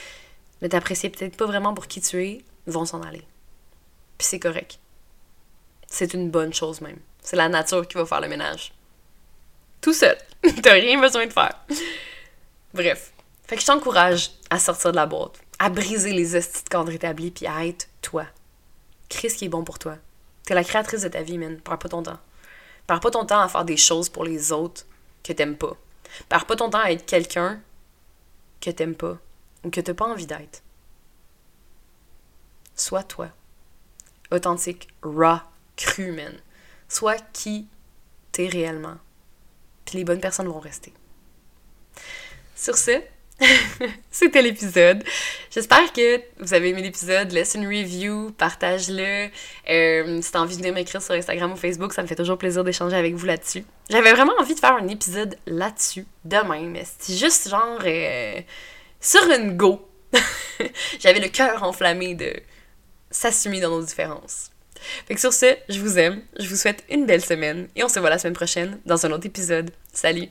ne 0.63 0.69
t'apprécient 0.69 1.11
peut-être 1.11 1.37
pas 1.37 1.45
vraiment 1.45 1.75
pour 1.75 1.87
qui 1.87 2.01
tu 2.01 2.25
es 2.25 2.45
vont 2.67 2.87
s'en 2.87 3.03
aller. 3.03 3.25
Puis 4.17 4.27
c'est 4.27 4.41
correct. 4.41 4.81
C'est 5.89 6.15
une 6.15 6.31
bonne 6.31 6.55
chose 6.55 6.81
même. 6.81 6.99
C'est 7.21 7.37
la 7.37 7.49
nature 7.49 7.87
qui 7.89 7.97
va 7.97 8.07
faire 8.07 8.21
le 8.21 8.29
ménage. 8.29 8.73
Tout 9.81 9.93
seul. 9.93 10.17
T'as 10.63 10.75
rien 10.75 11.01
besoin 11.01 11.27
de 11.27 11.33
faire. 11.33 11.59
Bref. 12.75 13.13
Fait 13.47 13.57
que 13.57 13.63
je 13.63 13.67
t'encourage 13.67 14.31
à 14.51 14.59
sortir 14.59 14.91
de 14.91 14.97
la 14.97 15.07
boîte, 15.07 15.41
à 15.59 15.71
briser 15.71 16.13
les 16.13 16.37
estis 16.37 16.65
de 16.65 16.69
cadre 16.69 16.93
établis, 16.93 17.31
puis 17.31 17.47
à 17.47 17.67
être 17.67 17.89
toi. 18.03 18.27
Crée 19.09 19.31
ce 19.31 19.37
qui 19.37 19.47
est 19.47 19.49
bon 19.49 19.65
pour 19.65 19.79
toi. 19.79 19.97
T'es 20.45 20.55
la 20.55 20.65
créatrice 20.65 21.03
de 21.03 21.09
ta 21.09 21.23
vie, 21.23 21.39
man. 21.39 21.59
Perds 21.61 21.79
pas 21.79 21.89
ton 21.89 22.03
temps. 22.03 22.19
Perds 22.87 23.01
pas 23.01 23.11
ton 23.11 23.25
temps 23.25 23.41
à 23.41 23.49
faire 23.49 23.65
des 23.65 23.77
choses 23.77 24.09
pour 24.09 24.25
les 24.25 24.53
autres 24.53 24.85
que 25.23 25.33
t'aimes 25.33 25.57
pas. 25.57 25.77
Perds 26.29 26.47
pas 26.47 26.57
ton 26.57 26.71
temps 26.71 26.81
à 26.81 26.93
être 26.93 27.07
quelqu'un 27.07 27.61
que 28.61 28.71
t'aimes 28.71 28.95
pas 28.95 29.19
ou 29.65 29.71
que 29.71 29.81
t'as 29.81 29.95
pas 29.95 30.07
envie 30.07 30.27
d'être. 30.27 30.63
Sois 32.75 33.03
toi. 33.03 33.29
Authentique, 34.31 34.89
raw, 35.03 35.39
cru, 35.79 36.13
man. 36.13 36.35
Sois 36.89 37.17
qui 37.33 37.69
t'es 38.33 38.49
réellement. 38.49 38.99
Puis 39.87 39.97
les 39.97 40.05
bonnes 40.05 40.21
personnes 40.21 40.49
vont 40.49 40.61
rester. 40.61 40.93
Sur 42.55 42.77
ce, 42.77 43.01
C'était 44.11 44.43
l'épisode. 44.43 45.05
J'espère 45.51 45.93
que 45.93 46.21
vous 46.41 46.55
avez 46.55 46.71
aimé 46.71 46.83
l'épisode. 46.83 47.31
Laisse 47.31 47.55
une 47.55 47.67
review, 47.67 48.33
partage-le. 48.33 49.31
Euh, 49.69 50.23
si 50.23 50.33
t'as 50.33 50.41
envie 50.41 50.57
de 50.57 50.61
venir 50.61 50.75
m'écrire 50.75 51.01
sur 51.01 51.15
Instagram 51.15 51.53
ou 51.53 51.57
Facebook, 51.57 51.93
ça 51.93 52.03
me 52.03 52.07
fait 52.07 52.17
toujours 52.17 52.39
plaisir 52.39 52.65
d'échanger 52.65 52.97
avec 52.97 53.15
vous 53.15 53.27
là-dessus. 53.27 53.65
J'avais 53.91 54.13
vraiment 54.13 54.33
envie 54.41 54.55
de 54.55 54.61
faire 54.61 54.75
un 54.75 54.89
épisode 54.89 55.37
là-dessus 55.47 56.07
demain, 56.25 56.63
mais 56.63 56.85
c'est 56.99 57.15
juste 57.15 57.49
genre 57.49 57.81
euh, 57.85 58.41
sur 59.01 59.23
une 59.31 59.57
go. 59.57 59.89
J'avais 60.99 61.21
le 61.21 61.29
cœur 61.29 61.63
enflammé 61.63 62.15
de 62.15 62.33
s'assumer 63.11 63.61
dans 63.61 63.71
nos 63.71 63.83
différences. 63.83 64.51
Fait 65.07 65.15
que 65.15 65.21
sur 65.21 65.33
ce, 65.33 65.57
je 65.69 65.81
vous 65.81 65.99
aime, 65.99 66.23
je 66.39 66.49
vous 66.49 66.57
souhaite 66.57 66.85
une 66.91 67.07
belle 67.07 67.25
semaine 67.25 67.69
et 67.77 67.85
on 67.85 67.89
se 67.89 67.99
voit 67.99 68.11
la 68.11 68.19
semaine 68.19 68.35
prochaine 68.35 68.79
dans 68.87 69.07
un 69.07 69.13
autre 69.13 69.27
épisode. 69.27 69.71
Salut! 69.93 70.29